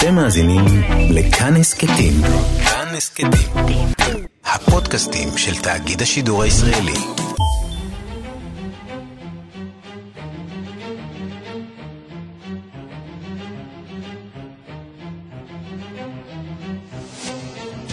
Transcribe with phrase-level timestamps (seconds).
[0.00, 0.64] אתם מאזינים
[1.10, 2.12] לכאן הסכתים.
[2.64, 3.86] כאן הסכתים.
[4.44, 6.98] הפודקאסטים של תאגיד השידור הישראלי.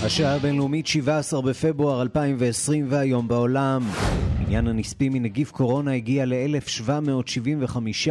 [0.03, 3.81] השעה הבינלאומית 17 בפברואר 2020 והיום בעולם.
[4.39, 8.09] עניין הנספים מנגיף קורונה הגיע ל-1,775,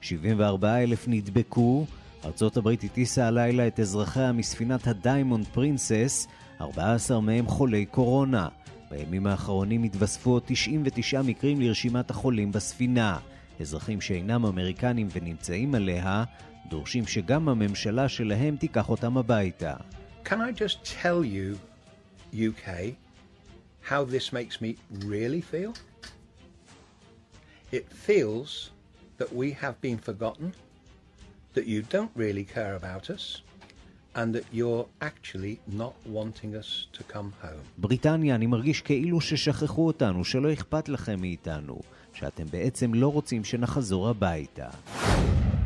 [0.00, 1.86] 74,000 נדבקו.
[2.24, 6.26] ארצות הברית הטיסה הלילה את אזרחיה מספינת הדיימונד פרינסס,
[6.60, 8.48] 14 מהם חולי קורונה.
[8.90, 13.18] בימים האחרונים התווספו עוד 99 מקרים לרשימת החולים בספינה.
[13.60, 16.24] אזרחים שאינם אמריקנים ונמצאים עליה,
[16.68, 19.74] דורשים שגם הממשלה שלהם תיקח אותם הביתה.
[20.24, 21.58] Can I just tell you,
[22.34, 22.68] UK,
[23.90, 25.72] how this makes me really feel?
[27.72, 28.70] It feels
[29.18, 30.52] that we have been forgotten,
[31.54, 33.42] that you don't really care about us,
[34.14, 37.64] and that you're actually not wanting us to come home.
[37.78, 41.80] בריטניה, אני מרגיש כאילו ששכחו אותנו, שלא אכפת לכם מאיתנו,
[42.12, 44.68] שאתם בעצם לא רוצים שנחזור הביתה.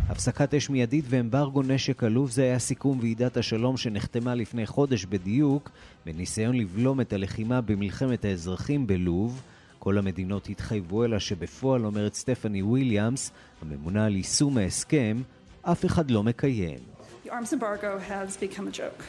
[0.08, 5.70] הפסקת אש מיידית ואמברגו נשק עלוב זה היה סיכום ועידת השלום שנחתמה לפני חודש בדיוק,
[6.06, 9.42] בניסיון לבלום את הלחימה במלחמת האזרחים בלוב.
[9.78, 13.30] כל המדינות התחייבו אלא שבפועל, אומרת סטפני וויליאמס,
[13.62, 15.22] הממונה על יישום ההסכם,
[15.62, 16.78] אף אחד לא מקיים.
[17.24, 19.04] The arms embargo has become a joke.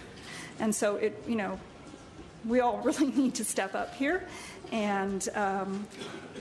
[0.59, 1.53] And so it, you know,
[2.47, 4.17] we all really need to step up here.
[4.71, 5.87] And um,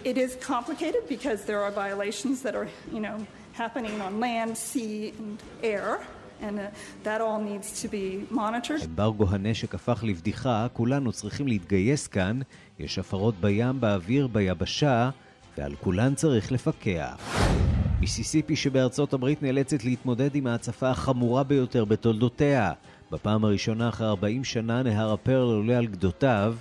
[0.04, 3.16] it is complicated because there are violations that are, you know,
[3.62, 6.00] happening on land, sea, and air.
[6.46, 6.66] And uh,
[7.04, 8.82] that all needs to be monitored.
[8.84, 12.40] אמברגו הנשק הפך לבדיחה, כולנו צריכים להתגייס כאן,
[12.78, 15.10] יש הפרות בים, באוויר, ביבשה,
[15.58, 17.16] ועל כולן צריך לפקח.
[18.00, 22.72] מיסיסיפי שבארצות הברית נאלצת להתמודד עם ההצפה החמורה ביותר בתולדותיה.
[23.10, 26.56] בפעם הראשונה אחרי 40 שנה נהר הפרל עולה על גדותיו.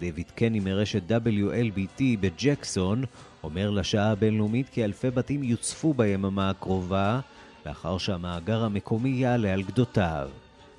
[0.00, 3.04] דיוויד קני מרשת WLBT בג'קסון
[3.42, 7.20] אומר לשעה הבינלאומית כי אלפי בתים יוצפו ביממה הקרובה,
[7.66, 10.28] לאחר שהמאגר המקומי יעלה על גדותיו.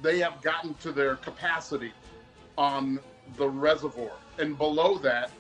[0.02, 1.92] they have gotten to their capacity
[2.58, 3.00] on
[3.38, 4.16] the reservoir.
[4.40, 5.32] And below that,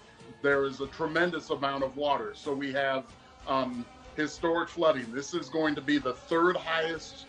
[0.42, 2.34] there is a tremendous amount of water.
[2.34, 3.03] So we have
[3.48, 5.08] um, historic flooding.
[5.12, 7.25] This is going to be the third highest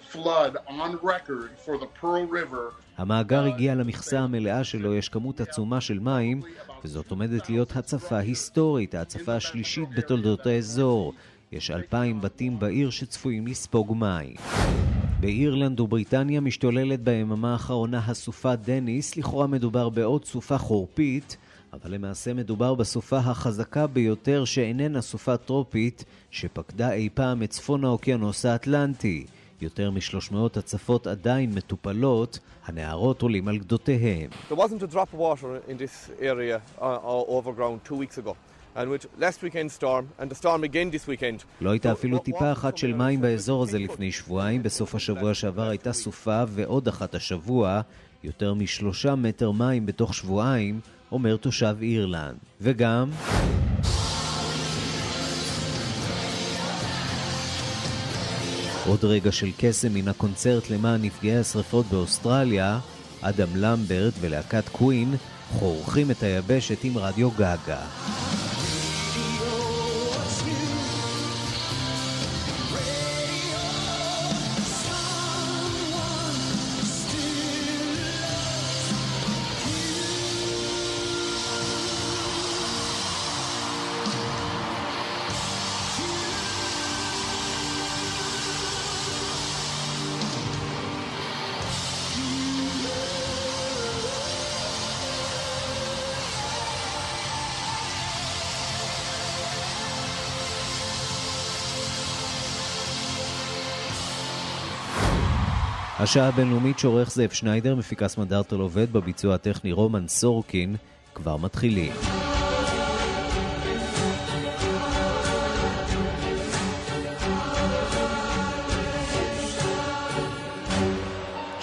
[0.00, 2.72] flood on record for the Pearl River.
[2.98, 6.42] המאגר הגיע למכסה המלאה שלו, יש כמות עצומה של מים,
[6.84, 11.14] וזאת עומדת להיות הצפה היסטורית, ההצפה השלישית בתולדות האזור.
[11.52, 14.34] יש אלפיים בתים בעיר שצפויים לספוג מים.
[15.20, 21.36] באירלנד ובריטניה משתוללת ביממה האחרונה הסופה דניס, לכאורה מדובר בעוד סופה חורפית,
[21.72, 28.46] אבל למעשה מדובר בסופה החזקה ביותר שאיננה סופה טרופית, שפקדה אי פעם את צפון האוקיינוס
[28.46, 29.26] האטלנטי.
[29.60, 34.30] יותר מ-300 הצפות עדיין מטופלות, הנהרות עולים על גדותיהם.
[34.30, 34.54] Uh, uh.
[41.60, 45.92] לא הייתה אפילו טיפה אחת של מים באזור הזה לפני שבועיים, בסוף השבוע שעבר הייתה
[45.92, 47.80] סופה ועוד אחת השבוע,
[48.24, 50.80] יותר משלושה מטר מים בתוך שבועיים,
[51.12, 52.36] אומר תושב אירלנד.
[52.60, 53.10] וגם...
[58.86, 62.78] עוד רגע של קסם מן הקונצרט למען נפגעי השרפות באוסטרליה,
[63.20, 65.14] אדם למברט ולהקת קווין
[65.50, 67.80] חורכים את היבשת עם רדיו גגה.
[106.08, 110.76] השעה הבינלאומית שעורך זאב שניידר, מפיקס מנדרטל עובד בביצוע הטכני רומן סורקין,
[111.14, 111.92] כבר מתחילים.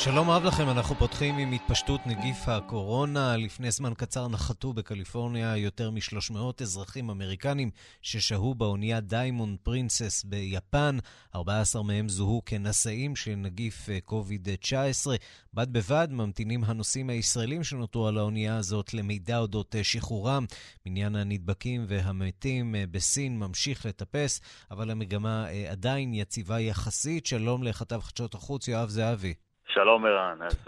[0.06, 3.38] שלום רב לכם, אנחנו פותחים עם התפשטות נגיף הקורונה.
[3.38, 7.72] לפני זמן קצר נחתו בקליפורניה יותר מ-300 אזרחים אמריקנים
[8.02, 10.98] ששהו באונייה דיימונד פרינסס ביפן.
[11.36, 15.08] 14 מהם זוהו כנשאים של נגיף קוביד-19.
[15.54, 20.46] בד בבד ממתינים הנוסעים הישראלים שנותרו על האונייה הזאת למידע אודות שחרורם.
[20.86, 24.42] מניין הנדבקים והמתים בסין ממשיך לטפס,
[24.72, 27.26] אבל המגמה עדיין יציבה יחסית.
[27.26, 29.34] שלום לכתב חדשות החוץ, יואב זהבי.
[29.76, 30.68] שלום ערן, אז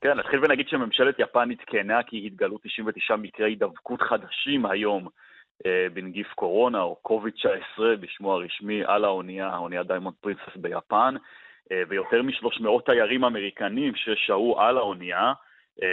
[0.00, 5.08] כן, נתחיל ונגיד שממשלת יפן עדכנה כי התגלו 99 מקרי הידבקות חדשים היום
[5.92, 11.14] בנגיף קורונה, או קוביד-19 בשמו הרשמי, על האונייה, האונייה דיימונד פרינסס ביפן,
[11.88, 15.32] ויותר מ-300 תיירים אמריקנים ששהו על האונייה, אה,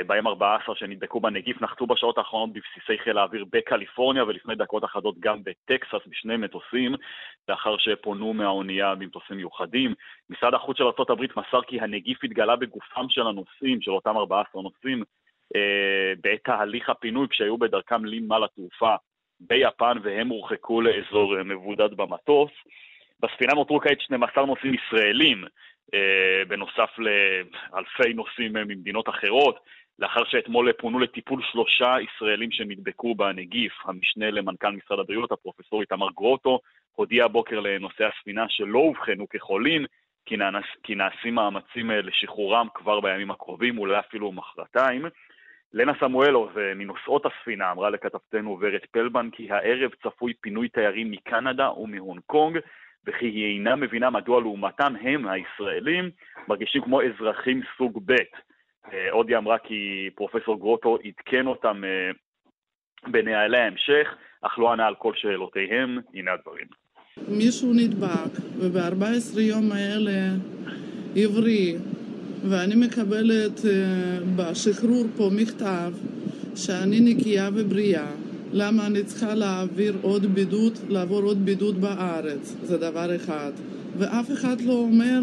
[0.07, 5.43] בהם 14 שנדבקו בנגיף נחתו בשעות האחרונות בבסיסי חיל האוויר בקליפורניה ולפני דקות אחדות גם
[5.43, 6.95] בטקסס בשני מטוסים,
[7.49, 9.93] לאחר שפונו מהאונייה במטוסים מיוחדים.
[10.29, 15.03] משרד החוץ של ארה"ב מסר כי הנגיף התגלה בגופם של הנוסעים, של אותם 14 נוסעים,
[15.55, 18.95] אה, בעת תהליך הפינוי כשהיו בדרכם לנמל התעופה
[19.39, 22.51] ביפן והם הורחקו לאזור אה, מבודד במטוס.
[23.19, 25.49] בספינה נותרו כעת 12 נוסעים ישראלים, אה,
[26.47, 29.59] בנוסף לאלפי נוסעים ממדינות אחרות,
[29.99, 33.73] לאחר שאתמול פונו לטיפול שלושה ישראלים שנדבקו בנגיף.
[33.85, 36.59] המשנה למנכ"ל משרד הבריאות, הפרופסור איתמר גרוטו,
[36.95, 39.85] הודיע הבוקר לנוסעי הספינה שלא אובחנו כחולים,
[40.25, 45.05] כי, נעש, כי נעשים מאמצים אה, לשחרורם כבר בימים הקרובים, אולי אפילו מחרתיים.
[45.73, 52.21] לנה סמואלוב, מנוסעות הספינה, אמרה לכתבתנו ורד פלבן כי הערב צפוי פינוי תיירים מקנדה ומהונג
[52.25, 52.57] קונג,
[53.07, 56.09] וכי היא אינה מבינה מדוע לעומתם הם, הישראלים,
[56.47, 58.15] מרגישים כמו אזרחים סוג ב'.
[58.93, 62.11] אה, עוד היא אמרה כי פרופסור גרוטו עדכן אותם אה,
[63.11, 64.07] בנהלי ההמשך,
[64.41, 65.99] אך לא ענה על כל שאלותיהם.
[66.13, 66.67] הנה הדברים.
[67.27, 70.35] מישהו נדבק, וב-14 יום האלה
[71.15, 71.75] עברי,
[72.49, 75.91] ואני מקבלת אה, בשחרור פה מכתב
[76.55, 78.28] שאני נקייה ובריאה.
[78.51, 83.51] למה אני צריכה להעביר עוד בידוד, לעבור עוד בידוד בארץ, זה דבר אחד.
[83.97, 85.19] ואף אחד לא אומר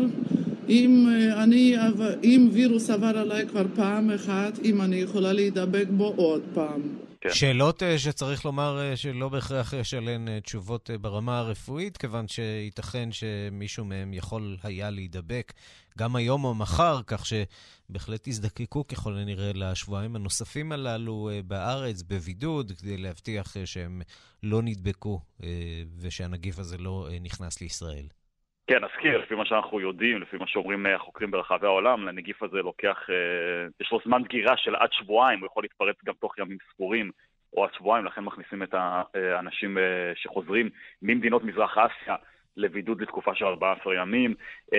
[0.69, 1.77] אם, אה, אני,
[2.25, 6.81] אם וירוס עבר עליי כבר פעם אחת, אם אני יכולה להידבק בו עוד פעם.
[7.21, 7.35] כן.
[7.35, 13.85] שאלות אה, שצריך לומר אה, שלא בהכרח יש עליהן תשובות ברמה הרפואית, כיוון שייתכן שמישהו
[13.85, 15.53] מהם יכול היה להידבק
[15.99, 22.73] גם היום או מחר, כך שבהחלט יזדקקו ככל הנראה לשבועיים הנוספים הללו אה, בארץ, בבידוד,
[22.79, 24.01] כדי להבטיח אה, שהם
[24.43, 28.07] לא נדבקו אה, ושהנגיף הזה לא נכנס לישראל.
[28.67, 32.99] כן, נזכיר, לפי מה שאנחנו יודעים, לפי מה שאומרים החוקרים ברחבי העולם, לנגיף הזה לוקח,
[33.81, 37.11] יש לו זמן דגירה של עד שבועיים, הוא יכול להתפרץ גם תוך ימים ספורים
[37.53, 39.79] או עד שבועיים, לכן מכניסים את האנשים
[40.15, 40.71] שחוזרים
[41.03, 42.17] ממדינות מזרח אסיה
[42.57, 44.35] לבידוד לתקופה של 14 ימים,
[44.75, 44.79] אה,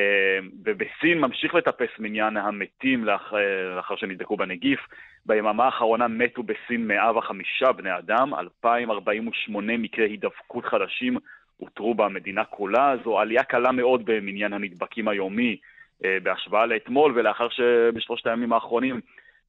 [0.66, 4.80] ובסין ממשיך לטפס מניין המתים לאחר, שנדבקו בנגיף.
[5.26, 11.18] ביממה האחרונה מתו בסין 105 בני אדם, 2,048 מקרי הידבקות חדשים
[11.60, 12.96] אותרו במדינה כולה.
[13.04, 15.58] זו עלייה קלה מאוד במניין הנדבקים היומי
[16.06, 19.02] אה, בהשוואה לאתמול, ולאחר שבשלושת הימים האחרונים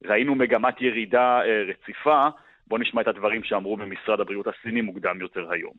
[0.05, 2.27] ראינו מגמת ירידה אה, רציפה,
[2.67, 5.73] בואו נשמע את הדברים שאמרו במשרד הבריאות הסיני מוקדם יותר היום.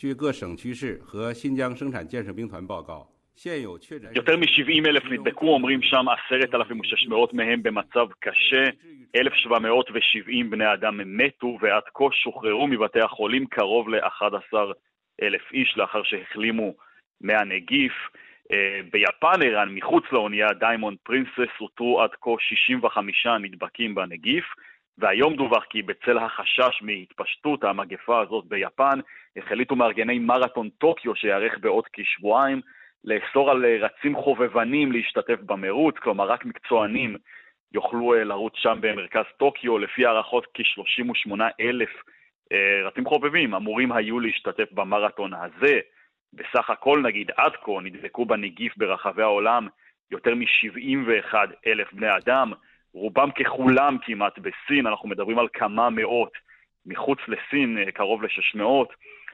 [0.00, 8.64] 据各省区市和新疆生产建设兵团报告，现有确诊 יותר מ-70 אלף נדבקו, אומרים שם 10,600 מהם במצב קשה,
[9.16, 14.56] 1,770 בני אדם מתו ועד כה שוחררו מבתי החולים קרוב ל-11
[15.22, 16.74] אלף איש לאחר שהחלימו
[17.20, 17.92] מהנגיף.
[18.92, 24.44] ביפן, ערן, מחוץ לאונייה דיימונד פרינסס, אותרו עד כה 65 נדבקים בנגיף.
[25.01, 28.99] והיום דווח כי בצל החשש מהתפשטות המגפה הזאת ביפן,
[29.37, 32.61] החליטו מארגני מרתון טוקיו שיארך בעוד כשבועיים
[33.03, 37.15] לאסור על רצים חובבנים להשתתף במרוץ, כלומר רק מקצוענים
[37.73, 41.89] יוכלו אה, לרוץ שם במרכז טוקיו, לפי הערכות כ-38 אלף
[42.51, 45.79] אה, רצים חובבים אמורים היו להשתתף במרתון הזה.
[46.33, 49.67] בסך הכל נגיד עד כה נדבקו בנגיף ברחבי העולם
[50.11, 51.33] יותר מ-71
[51.67, 52.53] אלף בני אדם,
[52.93, 56.31] רובם ככולם כמעט בסין, אנחנו מדברים על כמה מאות,
[56.85, 58.61] מחוץ לסין אה, קרוב ל-600.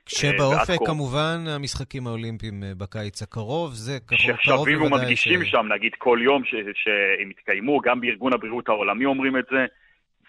[0.06, 4.44] כשבאופק כמובן המשחקים האולימפיים אה, בקיץ הקרוב, זה קרוב בוודאי...
[4.44, 5.50] ששבים ומדגישים ש...
[5.52, 9.66] שם, נגיד כל יום שהם יתקיימו, גם בארגון הבריאות העולמי אומרים את זה,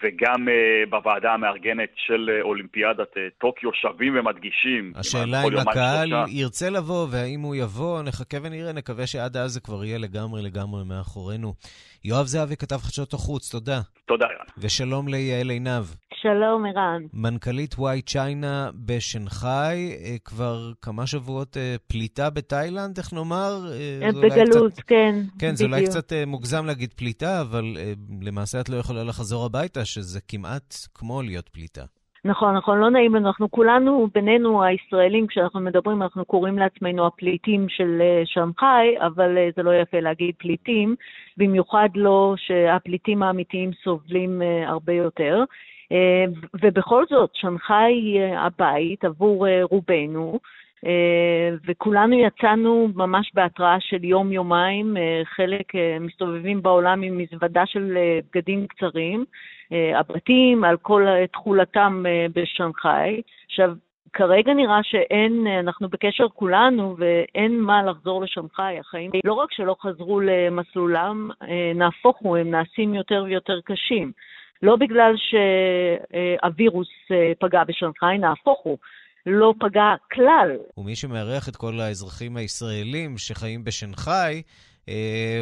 [0.02, 4.92] וגם uh, בוועדה המארגנת של uh, אולימפיאדת uh, טוקיו שבים ומדגישים.
[4.96, 6.24] השאלה אם הקהל שלושה.
[6.28, 10.84] ירצה לבוא, והאם הוא יבוא, נחכה ונראה, נקווה שעד אז זה כבר יהיה לגמרי לגמרי
[10.84, 11.54] מאחורינו.
[12.04, 13.80] יואב זהבי, כתב חדשות החוץ, תודה.
[14.06, 14.46] תודה, ערן.
[14.58, 15.84] ושלום ליעל עינב.
[16.22, 17.02] שלום, ערן.
[17.12, 23.70] מנכ"לית וואי צ'יינה בשנגחאי, כבר כמה שבועות פליטה בתאילנד, איך נאמר?
[24.22, 24.82] בגלות, קצת...
[24.82, 25.56] כן, כן, בדיוק.
[25.56, 27.76] זה אולי קצת מוגזם להגיד פליטה, אבל
[28.22, 31.84] למעשה את לא יכולה לחזור הביתה, שזה כמעט כמו להיות פליטה.
[32.24, 33.28] נכון, נכון, לא נעים לנו.
[33.28, 39.48] אנחנו כולנו, בינינו הישראלים, כשאנחנו מדברים, אנחנו קוראים לעצמנו הפליטים של אה, שנגחאי, אבל אה,
[39.56, 40.94] זה לא יפה להגיד פליטים,
[41.36, 45.44] במיוחד לא שהפליטים האמיתיים סובלים אה, הרבה יותר.
[46.62, 50.38] ובכל זאת, שנגחאי היא הבית עבור רובנו,
[51.66, 57.98] וכולנו יצאנו ממש בהתראה של יום-יומיים, חלק מסתובבים בעולם עם מזוודה של
[58.32, 59.24] בגדים קצרים,
[59.94, 62.04] הבתים על כל תכולתם
[62.34, 63.22] בשנגחאי.
[63.46, 63.72] עכשיו,
[64.12, 68.78] כרגע נראה שאין, אנחנו בקשר כולנו ואין מה לחזור לשנגחאי.
[68.78, 71.30] החיים לא רק שלא חזרו למסלולם,
[71.74, 74.12] נהפוך הוא, הם נעשים יותר ויותר קשים.
[74.62, 76.88] לא בגלל שהווירוס
[77.38, 78.78] פגע בשנגחאי, נהפוך הוא.
[79.28, 80.56] לא פגע כלל.
[80.76, 84.42] ומי שמארח את כל האזרחים הישראלים שחיים בשנגחאי,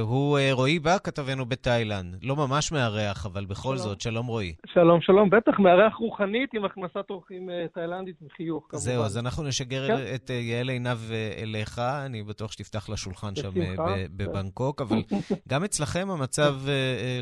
[0.00, 2.17] הוא אה, רועי בא, כתבנו בתאילנד.
[2.23, 3.88] לא ממש מארח, אבל בכל שלום.
[3.88, 4.55] זאת, שלום רועי.
[4.67, 5.31] שלום, שלום.
[5.31, 8.85] בטח מארח רוחנית עם הכנסת אורחים אה, תאילנדית עם חיוך, כמובן.
[8.85, 10.15] זהו, אז אנחנו נשגר כן.
[10.15, 10.99] את יעל עינב
[11.43, 13.50] אליך, אני בטוח שתפתח לשולחן שם
[14.17, 15.03] בבנקוק, אבל
[15.50, 16.55] גם אצלכם המצב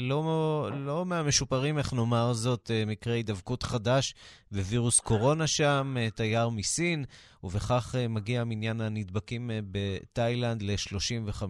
[0.00, 4.14] לא, לא מהמשופרים, איך נאמר זאת, מקרה הידבקות חדש
[4.52, 7.04] ווירוס קורונה שם, תייר מסין.
[7.44, 11.44] ובכך אה, מגיע מניין הנדבקים אה, בתאילנד ל-35,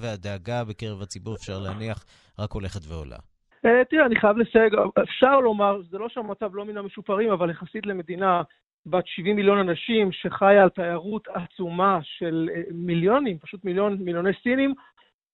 [0.00, 2.04] והדאגה בקרב הציבור, אפשר להניח,
[2.38, 3.16] רק הולכת ועולה.
[3.64, 7.86] אה, תראה, אני חייב לסייג, אפשר לומר, זה לא שהמצב לא מן המשופרים, אבל יחסית
[7.86, 8.42] למדינה
[8.86, 14.74] בת 70 מיליון אנשים שחיה על תיירות עצומה של מיליונים, פשוט מיליון, מיליוני סינים,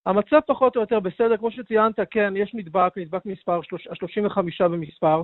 [0.05, 3.59] המצב פחות או יותר בסדר, כמו שציינת, כן, יש נדבק, נדבק מספר,
[3.93, 5.21] 35 במספר,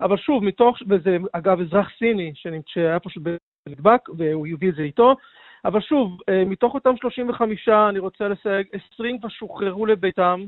[0.00, 2.32] אבל שוב, מתוך, וזה אגב אזרח סיני
[2.66, 3.22] שהיה פשוט
[3.68, 5.16] נדבק, והוא הביא את זה איתו.
[5.64, 10.44] אבל שוב, אה, מתוך אותם 35, אני רוצה לסייג, 20 כבר שוחררו לביתם.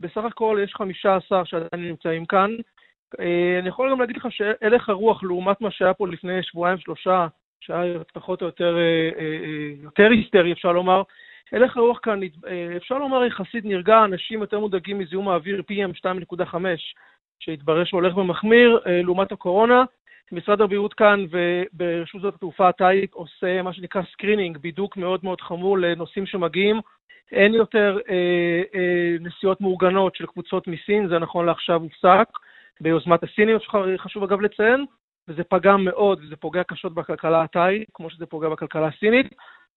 [0.00, 2.50] בסך הכל יש 15 שעדיין נמצאים כאן.
[3.20, 7.26] אה, אני יכול גם להגיד לך שהלך הרוח, לעומת מה שהיה פה לפני שבועיים-שלושה,
[7.60, 9.24] שהיה פחות או יותר, אה,
[9.82, 11.02] יותר היסטרי, אפשר לומר,
[11.52, 12.20] הלך הרוח כאן,
[12.76, 16.54] אפשר לומר, יחסית נרגע, אנשים יותר מודאגים מזיהום האוויר PM2.5,
[17.40, 19.84] שהתברר שהולך ומחמיר, לעומת הקורונה.
[20.32, 25.78] משרד הבריאות כאן וברשות זאת התעופה התאית עושה מה שנקרא screening, בידוק מאוד מאוד חמור
[25.78, 26.80] לנוסעים שמגיעים.
[27.32, 32.28] אין יותר אה, אה, נסיעות מאורגנות של קבוצות מסין, זה נכון לעכשיו הופסק,
[32.80, 33.58] ביוזמת הסינים,
[33.98, 34.84] חשוב אגב לציין,
[35.28, 39.26] וזה פגע מאוד וזה פוגע קשות בכלכלה התאית, כמו שזה פוגע בכלכלה הסינית.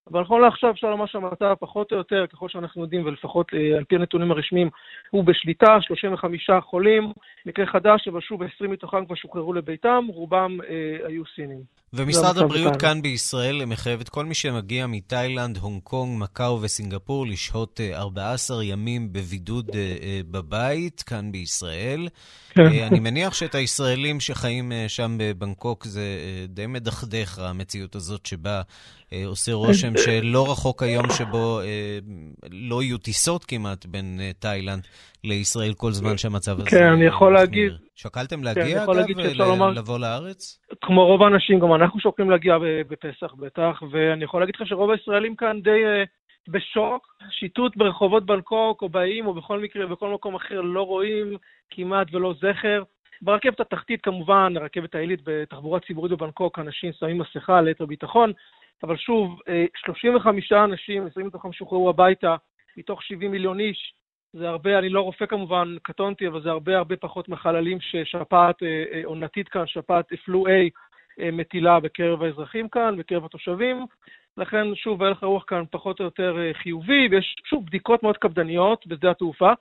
[0.07, 3.83] אבל נכון לעכשיו אפשר לומר שהמצב פחות או יותר, ככל שאנחנו יודעים, ולפחות אה, על
[3.83, 4.69] פי הנתונים הרשמיים,
[5.09, 7.11] הוא בשליטה, 35 חולים,
[7.45, 11.78] מקרה חדש, אבל שוב 20 מתוכם כבר שוחררו לביתם, רובם אה, היו סינים.
[11.93, 12.93] ומשרד הבריאות כאן.
[12.93, 18.63] כאן בישראל מחייב את כל מי שמגיע מתאילנד, הונג קונג, מקאו וסינגפור לשהות 14 אה,
[18.63, 22.07] ימים בבידוד אה, אה, בבית, כאן בישראל.
[22.49, 22.61] כן.
[22.61, 26.03] אני מניח שאת הישראלים שחיים שם בבנקוק זה
[26.47, 28.61] די מדכדך, המציאות הזאת שבה
[29.25, 31.61] עושה רושם שלא רחוק היום שבו
[32.51, 34.83] לא יהיו טיסות כמעט בין תאילנד
[35.23, 36.69] לישראל כל זמן שהמצב הזה...
[36.69, 37.71] כן, אני יכול להגיד...
[38.01, 40.59] שקלתם כן, להגיע, כן, אגב, לבוא לארץ?
[40.81, 45.35] כמו רוב האנשים, גם אנחנו שוקלים להגיע בפסח בטח, ואני יכול להגיד לך שרוב הישראלים
[45.35, 46.07] כאן די uh,
[46.47, 47.07] בשוק.
[47.31, 51.37] שיטוט ברחובות בנקוק או באיים או בכל מקרה, בכל מקום אחר לא רואים
[51.69, 52.83] כמעט ולא זכר.
[53.21, 58.31] ברכבת התחתית כמובן, הרכבת העילית בתחבורה ציבורית בבנקוק, אנשים שמים מסכה ליתר ביטחון,
[58.83, 59.39] אבל שוב,
[59.85, 62.35] 35 אה, אנשים, 20 מתוכם שוחררו הביתה,
[62.77, 63.93] מתוך 70 מיליון איש,
[64.33, 68.83] זה הרבה, אני לא רופא כמובן, קטונתי, אבל זה הרבה הרבה פחות מחללים ששפעת אה,
[68.93, 70.49] אה, עונתית כאן, שפעת פלו A
[71.19, 73.85] אה, מטילה בקרב האזרחים כאן, בקרב התושבים.
[74.37, 79.11] לכן, שוב, הלך הרוח כאן פחות או יותר חיובי, ויש שוב בדיקות מאוד קפדניות בשדה
[79.11, 79.51] התעופה.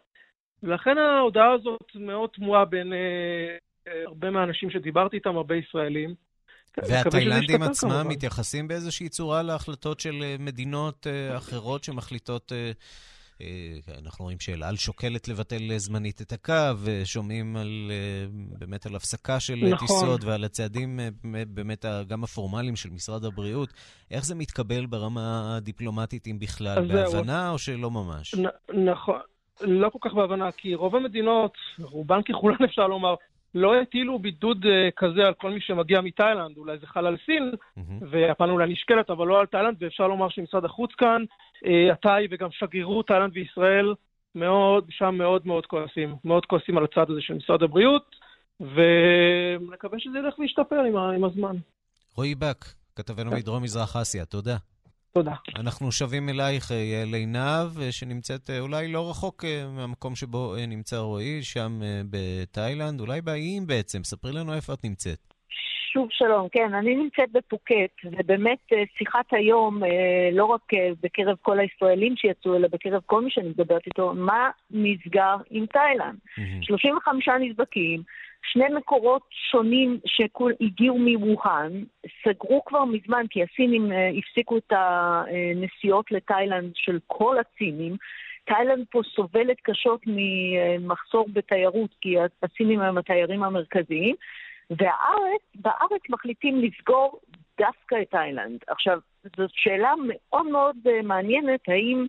[0.62, 6.14] ולכן ההודעה הזאת מאוד תמוהה בין אה, הרבה מהאנשים שדיברתי איתם, הרבה ישראלים.
[6.78, 8.08] והתאילנדים עצמם כמובן.
[8.08, 11.06] מתייחסים באיזושהי צורה להחלטות של מדינות
[11.36, 12.70] אחרות שמחליטות אה,
[14.02, 16.52] אנחנו רואים שאל על שוקלת לבטל זמנית את הקו,
[17.04, 18.26] שומעים על, אה,
[18.58, 19.78] באמת על הפסקה של נכון.
[19.78, 21.08] טיסות ועל הצעדים אה,
[21.48, 23.72] באמת גם הפורמליים של משרד הבריאות.
[24.10, 26.88] איך זה מתקבל ברמה הדיפלומטית, אם בכלל?
[26.88, 27.50] בהבנה זה...
[27.50, 28.34] או שלא ממש?
[28.34, 29.20] נ- נכון.
[29.60, 33.14] לא כל כך בהבנה, כי רוב המדינות, רובן ככולן אפשר לומר,
[33.54, 37.52] לא הטילו בידוד uh, כזה על כל מי שמגיע מתאילנד, אולי זה חל על סין,
[37.52, 38.04] mm-hmm.
[38.10, 41.24] ויפן אולי נשקלת, אבל לא על תאילנד, ואפשר לומר שמשרד החוץ כאן,
[41.64, 43.94] uh, התאי וגם שגרירות תאילנד וישראל,
[44.34, 48.16] מאוד, שם מאוד מאוד כועסים, מאוד כועסים על הצד הזה של משרד הבריאות,
[48.60, 51.56] ונקווה שזה ילך וישתפר עם, עם הזמן.
[52.16, 52.64] רועי בק,
[52.96, 54.56] כתבנו מדרום מזרח אסיה, תודה.
[55.12, 55.34] תודה.
[55.56, 60.96] אנחנו שבים אלייך, יעל עינב, אה, שנמצאת אה, אולי לא רחוק אה, מהמקום שבו נמצא
[60.96, 64.04] רועי, שם בתאילנד, אולי באיים בעצם.
[64.04, 65.18] ספרי לנו איפה את נמצאת.
[65.92, 68.58] שוב שלום, כן, אני נמצאת בפוקט, ובאמת
[68.98, 69.82] שיחת היום,
[70.32, 70.60] לא רק
[71.02, 76.18] בקרב כל הישראלים שיצאו, אלא בקרב כל מי שאני מדברת איתו, מה נסגר עם תאילנד?
[76.38, 76.66] Mm-hmm.
[76.66, 78.02] 35 נדבקים,
[78.42, 81.72] שני מקורות שונים שהגיעו מווהאן,
[82.24, 87.96] סגרו כבר מזמן, כי הסינים אה, הפסיקו את הנסיעות לתאילנד של כל הסינים.
[88.44, 94.14] תאילנד פה סובלת קשות ממחסור בתיירות, כי הסינים הם התיירים המרכזיים,
[94.70, 97.20] והארץ, בארץ מחליטים לסגור
[97.58, 98.58] דווקא את תאילנד.
[98.66, 98.98] עכשיו,
[99.36, 102.06] זאת שאלה מאוד מאוד אה, מעניינת, האם...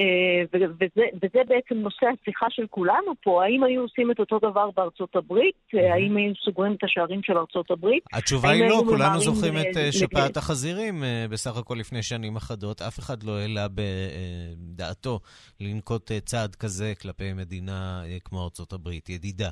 [0.00, 4.70] אה, וזה, וזה בעצם נושא השיחה של כולנו פה, האם היו עושים את אותו דבר
[4.76, 5.54] בארצות הברית?
[5.72, 8.04] האם היו סוגרים את השערים של ארצות הברית?
[8.12, 12.82] התשובה היא לא, כולנו זוכרים את אה, שפעת החזירים בסך הכל לפני שנים אחדות.
[12.82, 15.20] אף אחד לא העלה בדעתו
[15.60, 19.48] לנקוט צעד כזה כלפי מדינה כמו ארצות הברית, ידידה.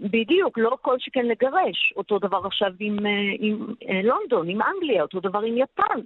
[0.00, 1.92] בדיוק, לא כל שכן לגרש.
[1.96, 2.98] אותו דבר עכשיו עם,
[3.38, 3.66] עם
[4.04, 6.00] לונדון, עם אנגליה, אותו דבר עם יפן.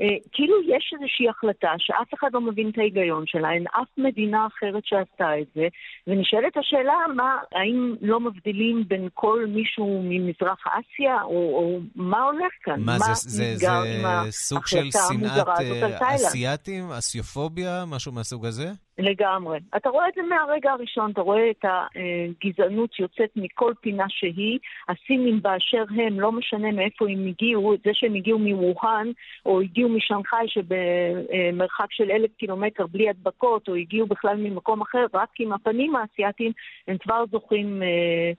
[0.00, 4.46] אה, כאילו יש איזושהי החלטה שאף אחד לא מבין את ההיגיון שלה, אין אף מדינה
[4.46, 5.66] אחרת שעשתה את זה,
[6.06, 12.52] ונשאלת השאלה, מה, האם לא מבדילים בין כל מישהו ממזרח אסיה, או, או מה הולך
[12.62, 12.80] כאן?
[12.80, 13.66] מה, מה זה, זה, זה
[14.30, 18.72] סוג של שנאת אה, אסייתים, אסיופוביה, משהו מהסוג הזה?
[19.02, 19.58] לגמרי.
[19.76, 24.58] אתה רואה את זה מהרגע הראשון, אתה רואה את הגזענות שיוצאת מכל פינה שהיא.
[24.88, 29.10] הסינים באשר הם, לא משנה מאיפה הם הגיעו, זה שהם הגיעו מווהאן,
[29.46, 35.28] או הגיעו משנגחאי שבמרחק של אלף קילומטר בלי הדבקות, או הגיעו בכלל ממקום אחר, רק
[35.38, 36.52] עם הפנים האסייתיים,
[36.88, 37.82] הם כבר זוכים...
[37.82, 38.32] אה,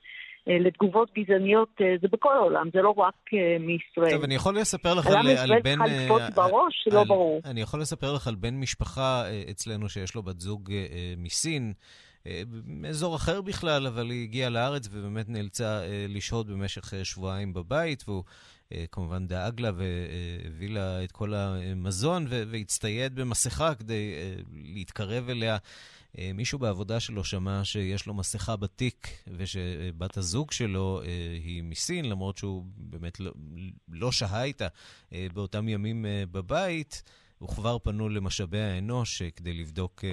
[0.48, 4.16] לתגובות גזעניות, אה, זה בכל העולם, זה לא רק אה, מישראל.
[4.16, 5.72] טוב, אני יכול לספר לך על, על בן...
[5.72, 6.88] למה ישראל צריכה לקפוץ בראש?
[6.92, 7.42] לא ברור.
[7.46, 10.72] אני יכול לספר לך על בן משפחה אצלנו שיש לו בת זוג
[11.18, 11.74] מסין.
[12.66, 18.24] מאזור אחר בכלל, אבל היא הגיעה לארץ ובאמת נאלצה לשהות במשך שבועיים בבית, והוא
[18.92, 24.14] כמובן דאג לה והביא לה את כל המזון והצטייד במסכה כדי
[24.54, 25.58] להתקרב אליה.
[26.18, 31.08] אה, מישהו בעבודה שלו שמע שיש לו מסכה בתיק ושבת הזוג שלו אה,
[31.44, 33.32] היא מסין, למרות שהוא באמת לא,
[33.88, 34.68] לא שהה איתה
[35.14, 37.04] אה, באותם ימים בבית,
[37.44, 40.04] וכבר פנו למשאבי האנוש כדי לבדוק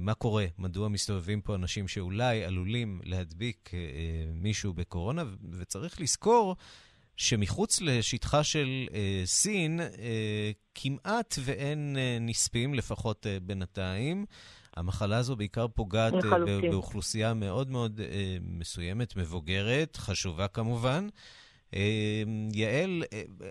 [0.00, 3.70] מה קורה, מדוע מסתובבים פה אנשים שאולי עלולים להדביק
[4.34, 6.56] מישהו בקורונה, וצריך לזכור
[7.20, 14.26] שמחוץ לשטחה של אה, סין אה, כמעט ואין אה, נספים, לפחות אה, בינתיים.
[14.76, 16.26] המחלה הזו בעיקר פוגעת uh,
[16.70, 18.02] באוכלוסייה מאוד מאוד uh,
[18.42, 21.06] מסוימת, מבוגרת, חשובה כמובן.
[21.70, 21.76] Uh,
[22.54, 23.02] יעל,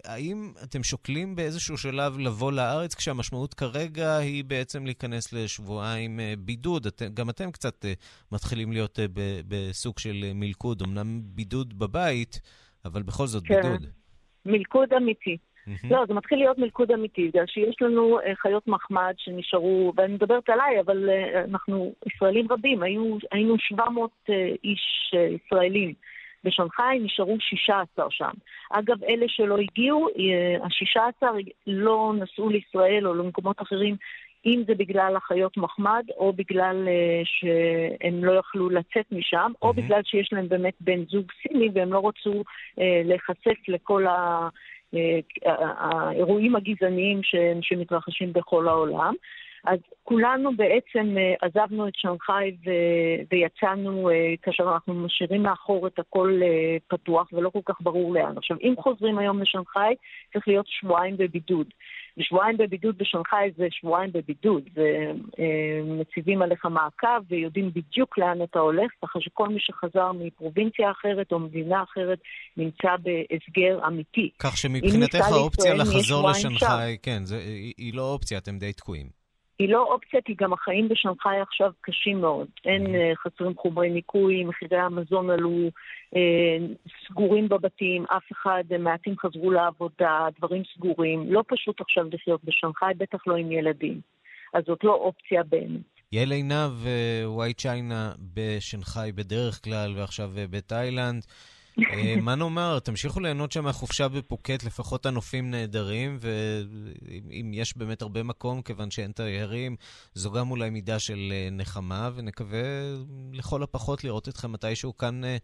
[0.04, 6.86] האם אתם שוקלים באיזשהו שלב לבוא לארץ כשהמשמעות כרגע היא בעצם להיכנס לשבועיים בידוד?
[6.86, 7.86] את, גם אתם קצת
[8.32, 12.42] מתחילים להיות ב, בסוג של מלכוד, אמנם בידוד בבית,
[12.86, 13.62] אבל בכל זאת כן.
[13.62, 13.86] בידוד.
[14.46, 15.38] מלכוד אמיתי.
[15.90, 20.50] לא, זה מתחיל להיות מלכוד אמיתי, בגלל שיש לנו uh, חיות מחמד שנשארו, ואני מדברת
[20.50, 25.94] עליי, אבל uh, אנחנו ישראלים רבים, היו, היינו 700 uh, אה, איש ישראלים.
[26.44, 28.32] בשנגחאי נשארו 16 שם.
[28.72, 30.08] אגב, אלה שלא הגיעו,
[30.64, 31.24] ה-16
[31.68, 33.96] לא נסעו לישראל או למקומות אחרים,
[34.46, 36.88] אם זה בגלל החיות מחמד, או בגלל
[37.24, 39.52] שהם לא יכלו לצאת משם.
[39.62, 42.44] או בגלל שיש להם באמת בן זוג סיני והם לא רצו
[42.78, 44.50] להיחשף לכל ה...
[45.46, 47.22] האירועים הגזעניים
[47.62, 49.14] שמתרחשים בכל העולם.
[49.66, 56.00] אז כולנו בעצם אה, עזבנו את שנגחאי ו- ויצאנו, אה, כאשר אנחנו משאירים מאחור את
[56.00, 58.38] הכל אה, פתוח ולא כל כך ברור לאן.
[58.38, 59.96] עכשיו, אם חוזרים היום לשנגחאי,
[60.34, 61.68] צריך להיות שבועיים בבידוד.
[62.18, 64.64] ושבועיים בבידוד בשנגחאי זה שבועיים בבידוד,
[65.88, 71.40] ומציבים עליך מעקב ויודעים בדיוק לאן אתה הולך, ככה שכל מי שחזר מפרובינציה אחרת או
[71.40, 72.20] מדינה אחרת
[72.58, 74.30] נמצא בהסגר אמיתי.
[74.40, 77.38] כך שמבחינתך האופציה לחזור לשנגחאי, כן, זה,
[77.78, 79.19] היא לא אופציה, אתם די תקועים.
[79.60, 82.48] היא לא אופציה, כי גם החיים בשנגחאי עכשיו קשים מאוד.
[82.66, 85.70] אין uh, חסרים חומרי ניקוי, מחירי המזון עלו,
[86.16, 91.34] uh, סגורים בבתים, אף אחד, uh, מעטים חזרו לעבודה, דברים סגורים.
[91.34, 94.02] לא פשוט עכשיו לחיות בשנגחאי, בטח לא עם ילדים.
[94.54, 95.82] אז זאת לא אופציה באמת.
[96.12, 96.72] יעל עינב,
[97.26, 101.24] ווייט צ'יינה בשנגחאי בדרך כלל, ועכשיו בתאילנד.
[101.94, 108.24] אה, מה נאמר, תמשיכו ליהנות שם מהחופשה בפוקט, לפחות הנופים נהדרים, ואם יש באמת הרבה
[108.24, 109.76] מקום, כיוון שאין תיירים,
[110.14, 112.60] זו גם אולי מידה של אה, נחמה, ונקווה
[113.34, 115.38] לכל הפחות לראות אתכם מתישהו כאן אה,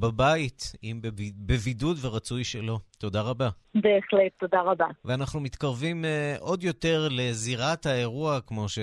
[0.00, 1.00] בבית, אם
[1.46, 2.76] בבידוד ורצוי שלא.
[2.98, 3.48] תודה רבה.
[3.74, 4.86] בהחלט, תודה רבה.
[5.04, 6.04] ואנחנו מתקרבים
[6.40, 8.78] עוד יותר לזירת האירוע, כמו ש...